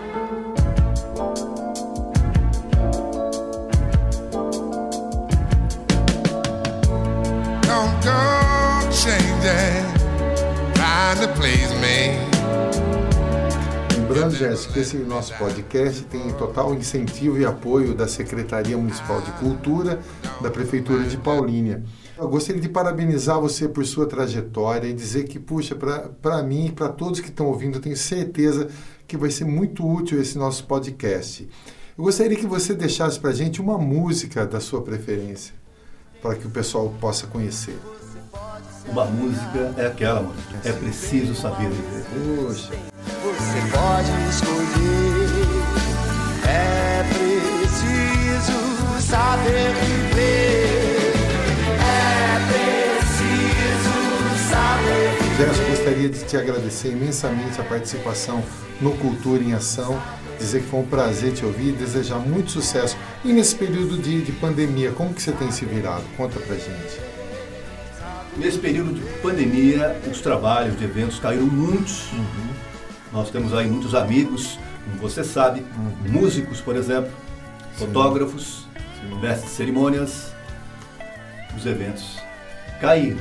Lembrando, 13.96 14.34
Jéssica, 14.34 14.78
esse 14.78 14.98
nosso 14.98 15.32
podcast 15.38 16.02
tem 16.04 16.30
total 16.34 16.74
incentivo 16.74 17.38
e 17.38 17.46
apoio 17.46 17.94
da 17.94 18.06
Secretaria 18.06 18.76
Municipal 18.76 19.22
de 19.22 19.32
Cultura 19.32 20.00
da 20.42 20.50
Prefeitura 20.50 21.02
de 21.04 21.16
Paulínia. 21.16 21.82
Eu 22.18 22.28
gostaria 22.28 22.60
de 22.60 22.68
parabenizar 22.68 23.40
você 23.40 23.66
por 23.66 23.87
sua 23.87 24.06
trajetória 24.06 24.87
e 24.87 24.92
dizer 24.92 25.24
que, 25.24 25.38
puxa, 25.38 25.74
para 25.74 26.42
mim 26.42 26.66
e 26.66 26.72
para 26.72 26.90
todos 26.90 27.20
que 27.20 27.30
estão 27.30 27.46
ouvindo, 27.46 27.78
eu 27.78 27.80
tenho 27.80 27.96
certeza 27.96 28.68
que 29.08 29.16
vai 29.16 29.30
ser 29.30 29.46
muito 29.46 29.82
útil 29.87 30.20
esse 30.20 30.37
nosso 30.37 30.66
podcast. 30.66 31.48
Eu 31.96 32.04
gostaria 32.04 32.37
que 32.37 32.46
você 32.46 32.74
deixasse 32.74 33.18
para 33.18 33.30
a 33.30 33.34
gente 33.34 33.62
uma 33.62 33.78
música 33.78 34.44
da 34.46 34.60
sua 34.60 34.82
preferência, 34.82 35.54
para 36.20 36.34
que 36.34 36.46
o 36.46 36.50
pessoal 36.50 36.92
possa 37.00 37.26
conhecer. 37.26 37.78
Uma 38.86 39.04
música 39.06 39.72
é 39.76 39.86
aquela, 39.86 40.20
mano. 40.20 40.34
É 40.64 40.72
preciso 40.72 41.34
saber 41.34 41.68
viver. 41.68 42.04
Puxa, 42.12 42.70
Você 43.22 43.60
pode 43.72 44.10
escolher. 44.30 45.24
É 46.46 47.04
preciso 47.08 49.00
saber 49.00 49.72
viver. 49.74 51.12
É 51.80 52.38
preciso 53.00 53.94
saber 54.50 55.10
viver. 55.22 55.46
Jéssica, 55.46 55.68
gostaria 55.70 56.08
de 56.08 56.24
te 56.24 56.36
agradecer 56.36 56.88
imensamente 56.92 57.60
a 57.60 57.64
participação 57.64 58.42
no 58.80 58.92
Cultura 58.98 59.42
em 59.42 59.52
Ação, 59.54 60.00
dizer 60.38 60.62
que 60.62 60.68
foi 60.68 60.80
um 60.80 60.86
prazer 60.86 61.32
te 61.32 61.44
ouvir 61.44 61.70
e 61.70 61.72
desejar 61.72 62.18
muito 62.18 62.50
sucesso. 62.50 62.96
E 63.24 63.32
nesse 63.32 63.54
período 63.54 63.96
de, 63.98 64.22
de 64.22 64.32
pandemia, 64.32 64.92
como 64.92 65.12
que 65.14 65.22
você 65.22 65.32
tem 65.32 65.50
se 65.50 65.64
virado? 65.64 66.04
Conta 66.16 66.38
pra 66.38 66.54
gente. 66.54 67.13
Nesse 68.36 68.58
período 68.58 68.94
de 68.94 69.00
pandemia, 69.20 69.96
os 70.10 70.20
trabalhos 70.20 70.76
de 70.78 70.84
eventos 70.84 71.18
caíram 71.18 71.46
muitos. 71.46 72.08
Nós 73.12 73.30
temos 73.30 73.54
aí 73.54 73.68
muitos 73.68 73.94
amigos, 73.94 74.58
como 74.84 74.96
você 74.98 75.22
sabe, 75.22 75.64
músicos, 76.08 76.60
por 76.60 76.76
exemplo, 76.76 77.10
fotógrafos, 77.74 78.66
mestres 79.20 79.50
de 79.50 79.56
cerimônias. 79.56 80.32
Os 81.56 81.64
eventos 81.66 82.18
caíram. 82.80 83.18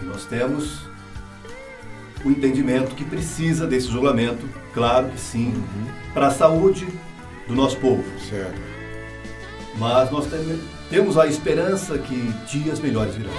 E 0.00 0.04
nós 0.04 0.24
temos 0.24 0.88
o 2.24 2.30
entendimento 2.30 2.94
que 2.96 3.04
precisa 3.04 3.66
desse 3.66 3.88
isolamento, 3.88 4.48
claro 4.74 5.08
que 5.08 5.20
sim, 5.20 5.62
para 6.12 6.26
a 6.26 6.30
saúde 6.30 6.88
do 7.46 7.54
nosso 7.54 7.76
povo. 7.76 8.02
Certo. 8.28 8.60
Mas 9.76 10.10
nós 10.10 10.26
tem- 10.26 10.60
temos 10.92 11.16
a 11.16 11.26
esperança 11.26 11.96
que 11.96 12.14
dias 12.46 12.78
melhores 12.78 13.14
virão. 13.14 13.32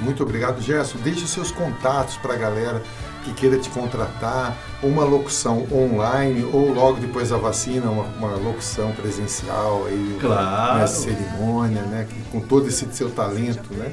Muito 0.00 0.22
obrigado, 0.22 0.60
Gerson. 0.62 0.98
Deixe 0.98 1.24
os 1.24 1.30
seus 1.30 1.50
contatos 1.50 2.16
para 2.16 2.34
a 2.34 2.36
galera 2.36 2.82
que 3.24 3.32
queira 3.34 3.58
te 3.58 3.68
contratar, 3.70 4.56
uma 4.82 5.02
locução 5.04 5.66
online 5.72 6.48
ou 6.52 6.72
logo 6.72 6.98
depois 7.00 7.30
da 7.30 7.36
vacina, 7.36 7.90
uma, 7.90 8.04
uma 8.04 8.36
locução 8.36 8.92
presencial 8.92 9.84
aí, 9.86 10.16
Claro. 10.20 10.78
nessa 10.78 11.02
cerimônia, 11.02 11.82
né? 11.82 12.06
Com 12.30 12.40
todo 12.40 12.68
esse 12.68 12.86
seu 12.92 13.10
talento, 13.10 13.74
né? 13.74 13.92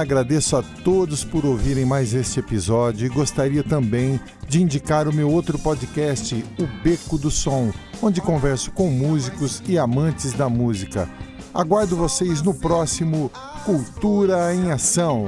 Agradeço 0.01 0.57
a 0.57 0.63
todos 0.83 1.23
por 1.23 1.45
ouvirem 1.45 1.85
mais 1.85 2.15
este 2.15 2.41
episódio 2.41 3.05
e 3.05 3.11
gostaria 3.11 3.63
também 3.63 4.19
de 4.49 4.63
indicar 4.63 5.07
o 5.07 5.13
meu 5.13 5.31
outro 5.31 5.59
podcast, 5.59 6.43
O 6.59 6.67
Beco 6.83 7.19
do 7.19 7.31
Som, 7.31 7.71
onde 8.01 8.19
converso 8.19 8.71
com 8.71 8.89
músicos 8.89 9.63
e 9.69 9.79
amantes 9.79 10.33
da 10.33 10.49
música. 10.49 11.07
Aguardo 11.53 11.97
vocês 11.97 12.41
no 12.41 12.55
próximo 12.55 13.31
Cultura 13.67 14.55
em 14.55 14.71
Ação. 14.71 15.27